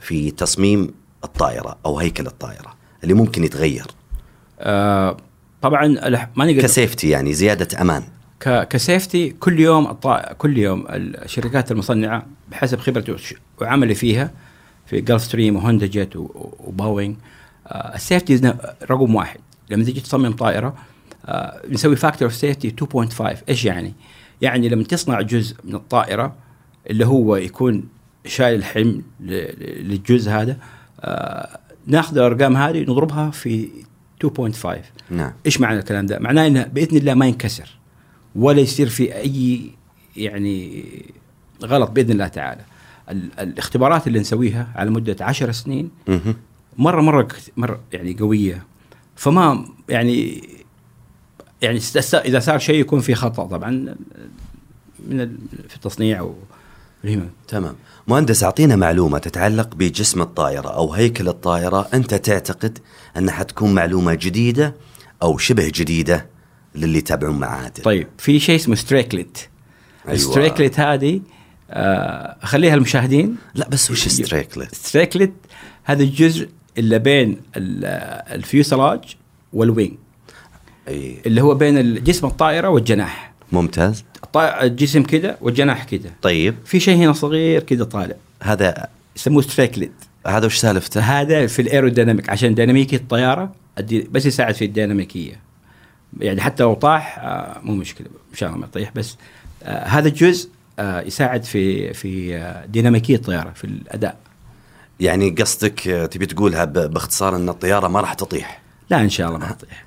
في 0.00 0.30
تصميم 0.30 0.94
الطائرة 1.24 1.78
أو 1.86 1.98
هيكل 1.98 2.26
الطائرة 2.26 2.74
اللي 3.02 3.14
ممكن 3.14 3.44
يتغير 3.44 3.86
آه، 4.60 5.16
طبعا 5.62 5.86
ما 6.36 6.44
نقدر 6.44 6.62
ك 6.62 6.69
safety 6.69 7.08
يعني 7.08 7.32
زيادة 7.32 7.80
أمان. 7.80 8.02
ك 8.40 8.53
safety 8.53 9.30
كل 9.30 9.60
يوم 9.60 9.86
الطا... 9.86 10.32
كل 10.32 10.58
يوم 10.58 10.84
الشركات 10.88 11.72
المصنعة 11.72 12.26
بحسب 12.50 12.78
خبرتي 12.78 13.16
وعملي 13.60 13.94
فيها 13.94 14.30
في 14.86 15.00
جلف 15.00 15.22
ستريم 15.22 15.56
وهوندا 15.56 15.86
جيت 15.86 16.16
وبوينغ 16.16 17.14
آه، 17.66 17.94
ال 17.94 18.03
safety 18.03 18.54
رقم 18.90 19.14
واحد 19.14 19.40
لما 19.70 19.84
تيجي 19.84 20.00
تصمم 20.00 20.32
طائرة 20.32 20.74
آه، 21.26 21.60
بنسوي 21.68 21.96
factor 21.96 22.28
of 22.28 22.34
safety 22.34 22.74
2.5 22.80 23.22
إيش 23.48 23.64
يعني؟ 23.64 23.94
يعني 24.42 24.68
لما 24.68 24.84
تصنع 24.84 25.20
جزء 25.20 25.56
من 25.64 25.74
الطائرة 25.74 26.34
اللي 26.90 27.06
هو 27.06 27.36
يكون 27.36 27.88
شايل 28.26 28.58
الحمل 28.58 29.02
للجزء 29.20 30.30
هذا 30.30 30.56
آه، 31.00 31.58
ناخذ 31.86 32.18
الأرقام 32.18 32.56
هذه 32.56 32.80
نضربها 32.80 33.30
في 33.30 33.68
2.5 34.26 34.68
نعم 35.10 35.32
إيش 35.46 35.60
معنى 35.60 35.78
الكلام 35.78 36.06
ده؟ 36.06 36.18
معناه 36.18 36.46
إنه 36.46 36.62
بإذن 36.64 36.96
الله 36.96 37.14
ما 37.14 37.26
ينكسر 37.26 37.68
ولا 38.36 38.60
يصير 38.60 38.88
في 38.88 39.14
أي 39.16 39.70
يعني 40.16 40.84
غلط 41.64 41.90
بإذن 41.90 42.10
الله 42.10 42.28
تعالى. 42.28 42.60
ال- 43.10 43.40
الاختبارات 43.40 44.06
اللي 44.06 44.18
نسويها 44.20 44.68
على 44.76 44.90
مدة 44.90 45.16
10 45.20 45.52
سنين. 45.52 45.90
مره 46.78 47.00
مرة 47.00 47.28
مرة 47.56 47.80
يعني 47.92 48.16
قوية 48.20 48.64
فما 49.16 49.68
يعني 49.88 50.42
يعني 51.62 51.80
إذا 52.14 52.40
صار 52.40 52.58
شيء 52.58 52.80
يكون 52.80 53.00
في 53.00 53.14
خطأ 53.14 53.44
طبعا 53.46 53.70
من 55.08 55.36
في 55.68 55.76
التصنيع 55.76 56.30
و 57.04 57.06
والهمم. 57.06 57.30
تمام. 57.48 57.74
مهندس 58.08 58.44
أعطينا 58.44 58.76
معلومة 58.76 59.18
تتعلق 59.18 59.74
بجسم 59.74 60.22
الطائرة 60.22 60.68
أو 60.68 60.92
هيكل 60.94 61.28
الطائرة. 61.28 61.88
أنت 61.94 62.14
تعتقد 62.14 62.78
انها 63.16 63.34
حتكون 63.34 63.74
معلومة 63.74 64.14
جديدة 64.14 64.74
أو 65.22 65.38
شبه 65.38 65.68
جديدة 65.74 66.26
للي 66.74 66.98
يتابعون 66.98 67.38
معادن 67.38 67.82
طيب 67.82 68.06
في 68.18 68.40
شيء 68.40 68.56
اسمه 68.56 68.74
ستريكلت 68.74 69.48
أيوة. 70.06 70.14
الستريكلت 70.16 70.80
هذه 70.80 71.20
آه، 71.70 72.36
أخليها 72.42 72.74
المشاهدين. 72.74 73.36
لا 73.54 73.68
بس 73.68 73.90
وش 73.90 74.08
ستريكلت 74.08 74.74
ستريكلت 74.74 75.32
هذا 75.84 76.02
الجزء 76.02 76.48
اللي 76.78 76.98
بين 76.98 77.40
ال- 77.56 77.84
ال 78.34 78.43
fuselage 78.43 79.16
وال 79.52 79.63
wing. 79.63 79.92
اي 80.88 81.18
اللي 81.26 81.40
هو 81.42 81.54
بين 81.54 82.04
جسم 82.04 82.26
الطائرة 82.26 82.68
والجناح. 82.68 83.33
ممتاز. 83.54 84.04
الجسم 84.36 85.02
كده 85.02 85.36
والجناح 85.40 85.84
كده 85.84 86.10
طيب. 86.22 86.54
في 86.64 86.80
شيء 86.80 86.96
هنا 86.96 87.12
صغير 87.12 87.62
كده 87.62 87.84
طالع. 87.84 88.16
هذا 88.42 88.88
يسموه 89.16 89.42
strakelet 89.42 89.92
هذا 90.26 90.46
وش 90.46 90.56
سالفته؟ 90.56 91.00
هذا 91.00 91.46
في 91.46 91.62
ال 91.62 91.68
aerodynamic 91.68 92.30
عشان 92.30 92.54
ديناميكيه 92.54 92.96
الطيارة 92.96 93.52
بس 94.10 94.26
يساعد 94.26 94.54
في 94.54 94.64
الديناميكية. 94.64 95.40
يعني 96.20 96.40
حتى 96.40 96.62
لو 96.62 96.74
طاح 96.74 97.18
آه، 97.18 97.60
مو 97.62 97.74
مشكلة 97.74 98.06
إن 98.06 98.36
شاء 98.36 98.48
الله 98.48 98.60
ما 98.60 98.66
يطيح 98.66 98.92
بس 98.94 99.16
آه، 99.62 99.84
هذا 99.84 100.08
الجزء 100.08 100.48
آه، 100.78 101.00
يساعد 101.00 101.44
في 101.44 101.94
في 101.94 102.42
ديناميكية 102.68 103.16
الطيارة 103.16 103.50
في 103.50 103.64
الأداء. 103.64 104.16
يعني 105.00 105.30
قصدك 105.30 105.80
تبي 106.10 106.26
تقولها 106.26 106.64
باختصار 106.64 107.36
إن 107.36 107.48
الطيارة 107.48 107.88
ما 107.88 108.00
راح 108.00 108.14
تطيح؟ 108.14 108.60
لا 108.90 109.00
إن 109.00 109.08
شاء 109.08 109.28
الله 109.28 109.38
ما 109.38 109.52
تطيح. 109.52 109.84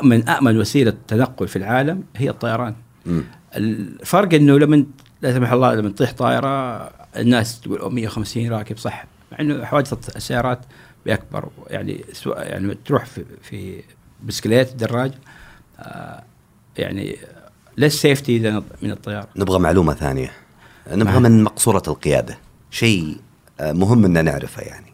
امن 0.00 0.28
امن 0.28 0.58
وسيلة 0.58 0.94
تنقل 1.08 1.48
في 1.48 1.56
العالم 1.56 2.02
هي 2.16 2.30
الطيران. 2.30 2.74
مم. 3.10 3.24
الفرق 3.56 4.34
إنه 4.34 4.58
لما 4.58 4.84
لا 5.22 5.32
سمح 5.34 5.52
الله 5.52 5.74
لما 5.74 5.88
تطيح 5.88 6.12
طائرة 6.12 6.76
الناس 7.16 7.60
تقول 7.60 7.78
أوه 7.78 7.90
150 7.90 8.48
راكب 8.52 8.78
صح. 8.78 9.04
مع 9.32 9.38
إنه 9.40 9.64
حوادث 9.64 10.16
السيارات 10.16 10.60
بأكبر 11.06 11.48
يعني 11.66 12.04
سو- 12.12 12.32
يعني 12.32 12.74
تروح 12.84 13.04
في, 13.06 13.24
في 13.42 13.82
بسكليت 14.24 14.72
دراج 14.74 15.12
آه 15.78 16.22
يعني 16.78 17.16
ليس 17.76 18.00
safety 18.02 18.38
من 18.82 18.90
الطيارة. 18.90 19.28
نبغى 19.36 19.58
معلومة 19.58 19.94
ثانية. 19.94 20.32
نبغى 20.90 21.04
معلومة. 21.04 21.28
من 21.28 21.42
مقصورة 21.42 21.82
القيادة. 21.88 22.38
شيء 22.70 23.16
آه، 23.60 23.72
مهم 23.72 24.04
ان 24.04 24.24
نعرفه 24.24 24.62
يعني. 24.62 24.92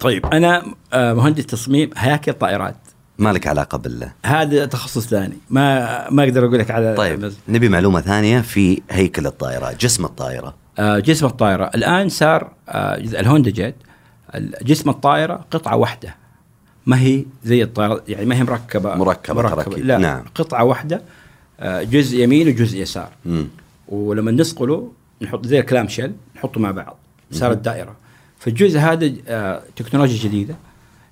طيب 0.00 0.26
أنا 0.26 0.64
آه 0.92 1.12
مهندس 1.12 1.46
تصميم 1.46 1.90
هياكل 1.96 2.32
طائرات. 2.32 2.76
ما 3.18 3.32
لك 3.32 3.46
علاقة 3.46 3.78
بالله. 3.78 4.12
هذا 4.26 4.66
تخصص 4.66 5.06
ثاني. 5.06 5.36
ما 5.50 6.10
ما 6.10 6.22
أقدر 6.24 6.46
أقول 6.46 6.58
لك 6.58 6.70
على 6.70 6.94
طيب 6.94 7.32
نبي 7.48 7.68
معلومة 7.68 8.00
ثانية 8.00 8.40
في 8.40 8.82
هيكل 8.90 9.26
الطائرة 9.26 9.72
جسم 9.72 10.04
الطائرة. 10.04 10.54
آه، 10.78 10.98
جسم 10.98 11.26
الطائرة. 11.26 11.70
الآن 11.74 12.08
صار 12.08 12.52
آه، 12.68 12.96
الهوندا 12.96 13.50
جيت. 13.50 13.74
جسم 14.62 14.90
الطائرة 14.90 15.44
قطعة 15.50 15.76
واحدة. 15.76 16.14
ما 16.86 17.00
هي 17.00 17.24
زي 17.44 17.62
الطائرة 17.62 18.02
يعني 18.08 18.26
ما 18.26 18.36
هي 18.36 18.44
مركبة. 18.44 18.94
مركبة 18.94 19.42
تراكيب. 19.42 19.86
لا 19.86 19.98
نعم. 19.98 20.24
قطعة 20.34 20.64
واحدة. 20.64 21.02
آه، 21.60 21.82
جزء 21.82 22.18
يمين 22.18 22.48
وجزء 22.48 22.78
يسار. 22.78 23.10
مم. 23.26 23.46
ولما 23.88 24.30
نسقله 24.30 24.92
نحط 25.22 25.46
زي 25.46 25.60
الكلام 25.60 25.88
شيل 25.88 26.12
نحطه 26.36 26.60
مع 26.60 26.70
بعض. 26.70 26.96
صارت 27.32 27.56
دائرة. 27.58 27.96
فالجزء 28.38 28.78
هذا 28.78 29.12
آه، 29.28 29.62
تكنولوجيا 29.76 30.28
جديدة. 30.28 30.54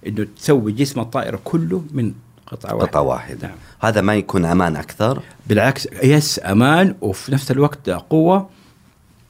إنه 0.07 0.27
تسوي 0.37 0.73
جسم 0.73 1.01
الطائرة 1.01 1.41
كله 1.45 1.85
من 1.93 2.13
قطعة 2.47 2.75
واحدة. 2.75 2.87
قطعة 2.91 3.01
واحدة. 3.03 3.49
نعم. 3.49 3.57
هذا 3.81 4.01
ما 4.01 4.15
يكون 4.15 4.45
أمان 4.45 4.77
أكثر؟ 4.77 5.23
بالعكس 5.47 5.89
يس 6.03 6.41
أمان 6.45 6.95
وفي 7.01 7.33
نفس 7.33 7.51
الوقت 7.51 7.91
قوة 7.91 8.51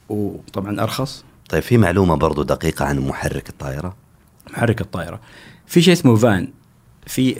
وطبعا 0.09 0.81
أرخص. 0.83 1.23
طيب 1.49 1.63
في 1.63 1.77
معلومة 1.77 2.15
برضو 2.15 2.43
دقيقة 2.43 2.85
عن 2.85 2.99
محرك 2.99 3.49
الطائرة؟ 3.49 3.95
محرك 4.49 4.81
الطائرة. 4.81 5.19
في 5.67 5.81
شيء 5.81 5.93
اسمه 5.93 6.15
فان 6.15 6.47
في 7.07 7.35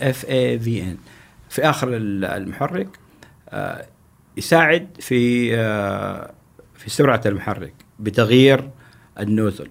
اف 0.00 0.24
اي 0.24 0.58
في 0.58 0.82
ان 0.82 0.96
في 1.50 1.62
آخر 1.70 1.88
ال- 1.88 2.24
المحرك 2.24 2.88
آه، 3.48 3.86
يساعد 4.36 4.88
في 5.00 5.50
آه، 5.56 6.30
في 6.76 6.90
سرعة 6.90 7.20
المحرك 7.26 7.72
بتغيير 8.00 8.70
النوزل 9.20 9.68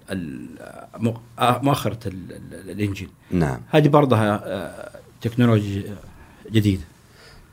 آه، 1.38 1.60
مؤخرة 1.62 2.08
ال- 2.08 2.32
ال- 2.32 2.70
الإنجن. 2.70 3.06
نعم. 3.30 3.60
هذه 3.70 3.88
برضها 3.88 4.40
آه، 4.44 4.90
تكنولوجيا 5.20 5.96
جديدة. 6.52 6.82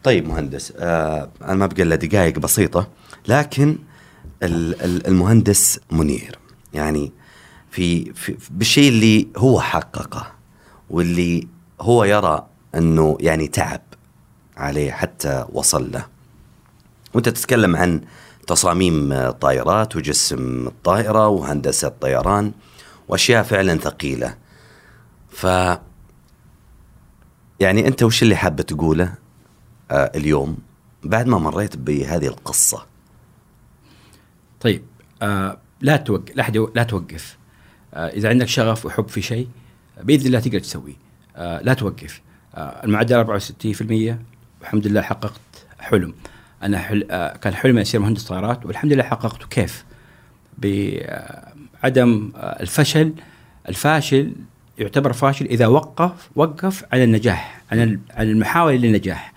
طيب 0.04 0.28
مهندس 0.28 0.74
آه 0.78 1.30
أنا 1.42 1.54
ما 1.56 1.66
بقى 1.66 1.84
إلا 1.84 1.96
دقائق 1.96 2.40
بسيطة 2.40 2.88
لكن 3.28 3.78
ال- 4.44 4.82
ال- 4.82 5.08
المهندس 5.08 5.80
منير 5.92 6.40
يعني 6.74 7.12
في, 7.72 8.14
في 8.14 8.36
بالشيء 8.52 8.90
اللي 8.90 9.28
هو 9.38 9.62
حققه 9.62 10.32
واللي 10.90 11.48
هو 11.82 12.04
يرى 12.04 12.48
إنه 12.76 13.18
يعني 13.20 13.48
تعب 13.48 13.82
عليه 14.58 14.92
حتى 14.92 15.46
وصل 15.52 15.92
له. 15.92 16.06
وأنت 17.14 17.30
تتكلم 17.30 17.76
عن 17.76 18.02
تصاميم 18.48 19.30
طائرات 19.30 19.96
وجسم 19.96 20.68
الطائره 20.68 21.28
وهندسة 21.28 21.88
طيران 21.88 22.52
وأشياء 23.08 23.44
فعلا 23.44 23.78
ثقيلة. 23.78 24.38
ف 25.30 25.44
يعني 27.60 27.88
أنت 27.88 28.04
وش 28.04 28.24
اللي 28.24 28.36
حابه 28.36 28.64
تقوله 28.64 29.14
آه 29.92 30.12
اليوم؟ 30.16 30.58
بعد 31.04 31.28
ما 31.28 31.38
مريت 31.38 31.78
بهذه 31.78 32.28
القصة. 32.28 32.86
طيب 34.60 34.84
آه 35.22 35.58
لا 35.82 35.98
توقف 35.98 36.36
لا 36.36 36.70
لا 36.76 36.84
توقف. 36.84 37.38
آه 37.94 38.08
إذا 38.08 38.30
عندك 38.30 38.48
شغف 38.48 38.86
وحب 38.86 39.08
في 39.08 39.22
شيء 39.22 39.48
بإذن 40.04 40.28
الله 40.28 40.40
تقدر 40.40 40.60
تسويه. 40.60 40.96
آه 41.36 41.62
لا 41.62 41.74
توقف. 41.74 42.22
آه 42.56 42.84
المعدل 42.84 43.26
64% 43.26 44.18
والحمد 44.62 44.88
لله 44.88 45.02
حققت 45.02 45.42
حلم. 45.80 46.14
أنا 46.66 46.80
حل 46.80 47.08
آه 47.12 47.38
كان 47.38 47.54
حلمي 47.54 47.82
اصير 47.82 48.00
مهندس 48.00 48.24
طائرات 48.24 48.66
والحمد 48.66 48.94
لله 48.94 49.04
حققته 49.04 49.48
كيف؟ 49.48 49.86
بعدم 50.58 52.32
آه 52.36 52.62
الفشل. 52.62 53.14
الفاشل 53.70 54.34
يعتبر 54.78 55.14
فاشل 55.14 55.46
إذا 55.46 55.68
وقف 55.68 56.30
وقف 56.36 56.86
عن 56.94 57.02
النجاح 57.02 57.62
عن 57.72 58.00
عن 58.12 58.30
المحاولة 58.30 58.78
للنجاح. 58.78 59.34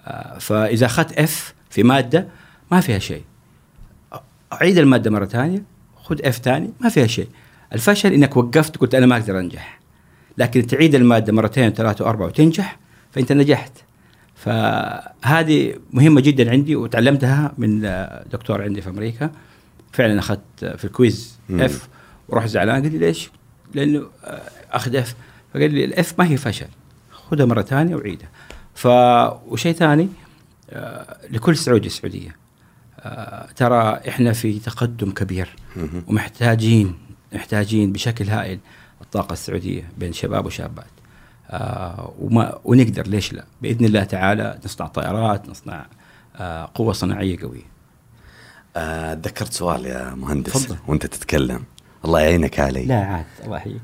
آه 0.00 0.38
فإذا 0.38 0.86
أخذت 0.86 1.18
F 1.18 1.54
في 1.70 1.82
مادة 1.82 2.28
ما 2.70 2.80
فيها 2.80 2.98
شيء. 2.98 3.22
أعيد 4.52 4.78
المادة 4.78 5.10
مرة 5.10 5.24
ثانية 5.24 5.62
خذ 5.96 6.26
F 6.26 6.36
ثاني 6.36 6.70
ما 6.80 6.88
فيها 6.88 7.06
شيء. 7.06 7.28
الفشل 7.72 8.12
إنك 8.12 8.36
وقفت 8.36 8.76
قلت 8.76 8.94
أنا 8.94 9.06
ما 9.06 9.16
أقدر 9.16 9.38
أنجح. 9.38 9.80
لكن 10.38 10.66
تعيد 10.66 10.94
المادة 10.94 11.32
مرتين 11.32 11.70
ثلاثة 11.70 12.04
وأربعة 12.04 12.26
وتنجح 12.26 12.78
فأنت 13.12 13.32
نجحت. 13.32 13.72
فهذه 14.44 15.74
مهمة 15.92 16.20
جدا 16.20 16.50
عندي 16.50 16.76
وتعلمتها 16.76 17.52
من 17.58 17.80
دكتور 18.32 18.62
عندي 18.62 18.80
في 18.80 18.88
أمريكا 18.90 19.30
فعلا 19.92 20.18
أخذت 20.18 20.64
في 20.64 20.84
ال 20.84 20.93
quiz. 20.93 21.38
F 21.50 21.88
ورحت 22.28 22.48
زعلان 22.48 22.82
قال 22.82 22.92
لي 22.92 22.98
ليش؟ 22.98 23.30
لأنه 23.74 24.06
آه، 24.24 24.40
أخذ 24.72 24.96
F 24.96 25.14
فقال 25.54 25.74
لي 25.74 25.84
الاف 25.84 26.18
ما 26.18 26.28
هي 26.28 26.36
فشل 26.36 26.66
خذها 27.12 27.46
مرة 27.46 27.62
ثانية 27.62 27.96
وعيدها 27.96 28.28
ف 28.74 28.86
وشيء 29.46 29.72
ثاني 29.72 30.08
آه، 30.70 31.16
لكل 31.30 31.56
سعودي 31.56 31.86
السعوديه 31.86 32.36
آه، 33.00 33.48
ترى 33.56 34.00
إحنا 34.08 34.32
في 34.32 34.58
تقدم 34.58 35.10
كبير. 35.10 35.48
ومحتاجين 36.06 36.94
محتاجين 37.32 37.92
بشكل 37.92 38.24
هائل 38.24 38.58
الطاقة 39.00 39.32
السعودية 39.32 39.88
بين 39.98 40.12
شباب 40.12 40.46
وشابات 40.46 40.86
آه 41.50 42.12
وما 42.20 42.58
ونقدر 42.64 43.06
ليش 43.06 43.32
لا؟ 43.32 43.44
بإذن 43.62 43.84
الله 43.84 44.04
تعالى 44.04 44.58
نصنع 44.64 44.86
طائرات 44.86 45.48
نصنع 45.48 45.86
آه 46.36 46.70
قوة 46.74 46.92
صناعية 46.92 47.38
قوية. 47.42 47.74
آه 48.76 49.14
ذكرت 49.14 49.52
سؤال 49.52 49.86
يا 49.86 50.14
مهندس 50.14 50.52
تفضل. 50.52 50.76
وأنت 50.86 51.06
تتكلم. 51.06 51.64
الله 52.04 52.20
يعينك 52.20 52.60
علي. 52.60 52.84
لا 52.84 53.04
عاد 53.04 53.24
الله 53.44 53.56
يحييك 53.56 53.80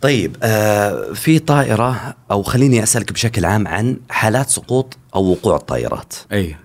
طيب 0.00 0.36
آه 0.42 1.12
في 1.12 1.38
طائرة 1.38 2.14
أو 2.30 2.42
خليني 2.42 2.82
أسألك 2.82 3.12
بشكل 3.12 3.44
عام 3.44 3.68
عن 3.68 3.96
حالات 4.10 4.50
سقوط 4.50 4.98
أو 5.14 5.24
وقوع 5.30 5.56
الطائرات. 5.56 6.14
أي. 6.32 6.56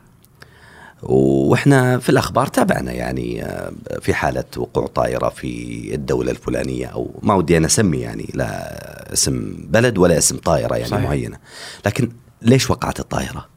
وإحنا 1.04 2.00
في 2.00 2.10
الأخبار 2.10 2.48
تابعنا 2.48 2.92
يعني 2.92 3.44
آه 3.46 3.72
في 4.02 4.14
حالة 4.14 4.44
وقوع 4.58 4.88
طائرة 4.88 5.30
في 5.30 5.96
الدولة 5.96 6.32
الفلانية 6.32 6.88
أو 6.88 7.20
ما 7.22 7.34
ودي 7.34 7.58
أنا 7.58 7.66
أسمي 7.66 7.98
يعني 7.98 8.30
لا 8.34 9.14
اسم 9.14 9.56
بلد 9.58 9.98
ولا 9.98 10.18
اسم 10.18 10.38
طائرة 10.38 10.76
يعني 10.76 10.90
صحيح. 10.90 11.04
معينة 11.04 11.38
لكن 11.86 12.12
ليش 12.42 12.70
وقعت 12.70 13.00
الطائرة؟ 13.00 13.48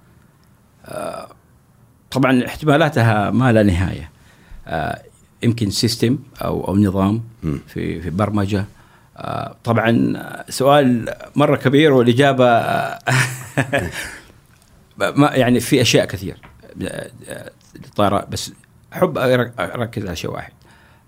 طبعا 2.11 2.47
احتمالاتها 2.47 3.31
ما 3.31 3.53
لا 3.53 3.63
نهاية 3.63 4.11
آه، 4.67 5.03
يمكن 5.43 5.71
سيستم 5.71 6.19
أو 6.43 6.69
أو 6.69 6.77
نظام. 6.77 7.23
في 7.43 8.01
في 8.01 8.11
برمجة 8.11 8.65
آه، 9.17 9.57
طبعا 9.65 10.13
سؤال 10.49 11.15
مرة 11.37 11.57
كبير 11.57 11.93
والإجابة 11.93 12.47
آه، 12.47 12.99
ما 15.17 15.31
يعني 15.35 15.61
في 15.61 15.81
أشياء 15.81 16.07
كثير 16.07 16.37
الطائرات 17.77 18.29
بس 18.29 18.53
أحب 18.93 19.19
أركز 19.59 20.07
على 20.07 20.17
شيء 20.17 20.31
واحد. 20.31 20.53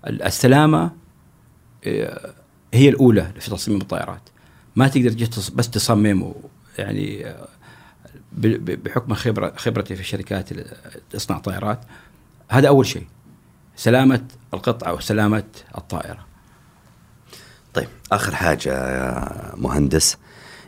السلامة 0.07 0.91
آه، 1.87 2.33
هي 2.73 2.89
الأولى 2.89 3.31
في 3.39 3.49
تصميم 3.49 3.81
الطائرات. 3.81 4.21
ما 4.75 4.87
تقدر 4.87 5.27
بس 5.55 5.69
تصمم 5.69 6.33
يعني 6.77 7.27
آه، 7.27 7.47
بحكم 8.31 9.13
خبره 9.13 9.53
خبرتي 9.55 9.95
في 9.95 10.01
الشركات 10.01 10.51
اللي 10.51 10.65
تصنع 11.09 11.37
طائرات 11.37 11.79
هذا 12.49 12.67
أول 12.67 12.85
شيء. 12.85 13.07
سلامة 13.75 14.25
القطعه 14.53 14.93
وسلامة 14.93 15.43
الطائرة. 15.77 16.25
طيب 17.73 17.87
آخر 18.11 18.35
حاجة 18.35 18.69
يا 18.69 19.55
مهندس. 19.55 20.17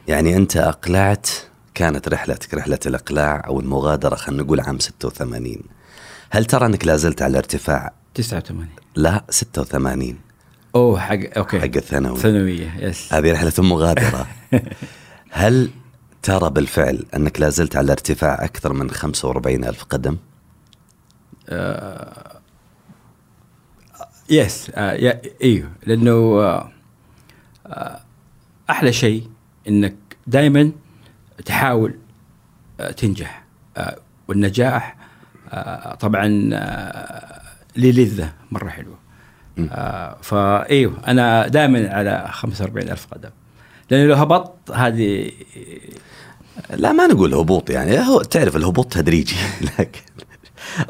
يعني 0.08 0.36
أنت 0.36 0.58
أقلعت 0.58 1.30
كانت 1.80 2.10
رحلتك 2.10 2.54
رحلة 2.54 2.80
الإقلاع 2.86 3.44
أو 3.48 3.60
المغادرة 3.60 4.16
خلينا 4.16 4.44
نقول 4.44 4.60
عام 4.60 4.80
86 4.80 5.58
هل 6.30 6.46
ترى 6.46 6.66
أنك 6.66 6.86
لازلت 6.86 7.22
على 7.22 7.38
ارتفاع؟ 7.38 7.94
89 8.14 8.68
لا 8.96 9.24
86 9.30 10.18
أوه 10.76 11.00
حق 11.00 11.20
okay. 11.38 11.60
حق 11.60 11.66
الثانوي 11.66 12.20
ثانوية 12.20 12.76
yes 12.80 13.14
هذه 13.14 13.32
رحلة 13.32 13.54
المغادرة 13.60 14.28
هل 15.32 15.70
ترى 16.24 16.50
بالفعل 16.50 17.06
أنك 17.16 17.42
لازلت 17.42 17.76
على 17.76 17.92
ارتفاع 17.92 18.46
أكثر 18.46 18.74
من 18.74 18.92
45 18.92 19.64
ألف 19.64 19.84
قدم؟ 19.84 20.18
يس 24.30 24.72
آه 24.76 24.94
يا 24.94 25.22
إيوه. 25.44 25.72
لأنه 25.86 26.12
آه 26.12 26.72
آه 27.68 28.00
أحلى 28.70 28.94
شيء 28.94 29.28
إنك 29.68 29.96
دائما 30.28 30.72
تحاول 31.46 31.94
آه 32.80 32.92
تنجح. 32.92 33.44
آه 33.78 33.98
والنجاح 34.28 34.96
آه 35.50 35.96
طبعا 35.96 36.50
آه 36.54 37.42
ليه 37.76 37.92
لذة 37.92 38.34
مرة 38.52 38.70
حلوة. 38.70 39.00
فايوه 40.22 40.94
أنا 41.08 41.48
دائما 41.48 41.90
على 41.94 42.28
45 42.32 42.90
ألف 42.90 43.08
قدم. 43.12 43.30
لأنه 43.92 44.06
لو 44.06 44.16
هبطت 44.16 44.72
هذه 44.72 45.32
لا 46.70 46.92
ما 46.92 47.08
نقول 47.08 47.34
هبوط 47.34 47.70
يعني. 47.70 48.00
هو 48.00 48.22
تعرف 48.22 48.56
الهبوط 48.56 48.94
تدريجي 48.94 49.36
لكن 49.80 50.02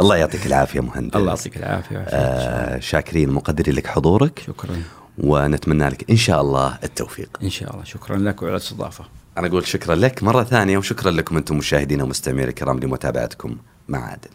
الله 0.01 0.15
يعطيك 0.17 0.45
العافية 0.45 0.79
مهندس. 0.79 1.15
الله 1.15 1.29
يعطيك 1.31 1.57
العافية. 1.57 1.97
آه 1.97 2.79
شاكرين 2.79 3.29
مقدرين 3.29 3.75
لك 3.75 3.87
حضورك. 3.87 4.43
شكرا. 4.47 4.81
ونتمنى 5.17 5.89
لك 5.89 6.09
إن 6.11 6.17
شاء 6.17 6.41
الله 6.41 6.77
التوفيق. 6.83 7.39
إن 7.43 7.49
شاء 7.49 7.73
الله. 7.73 7.83
شكرا 7.83 8.17
لك 8.17 8.41
وعلى 8.41 8.55
الاستضافه 8.55 9.05
أنا 9.39 9.47
أقول 9.47 9.67
شكرا 9.67 9.95
لك 9.95 10.23
مرة 10.23 10.43
ثانية 10.43 10.77
وشكرا 10.77 11.11
لكم 11.11 11.37
أنتم 11.37 11.57
مشاهدينا 11.57 12.03
ومستمعين 12.03 12.47
الكرام 12.49 12.79
لمتابعتكم 12.79 13.57
مع 13.87 13.99
عادل 13.99 14.29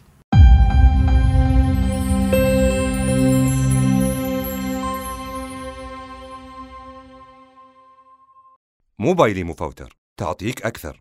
موبايلي 8.99 9.43
مفوتر 9.43 9.97
تعطيك 10.19 10.65
أكثر. 10.65 10.99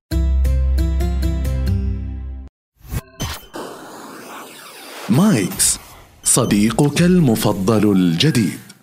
مايكس 5.10 5.78
صديقك 6.24 7.02
المفضل 7.02 7.92
الجديد. 7.92 8.73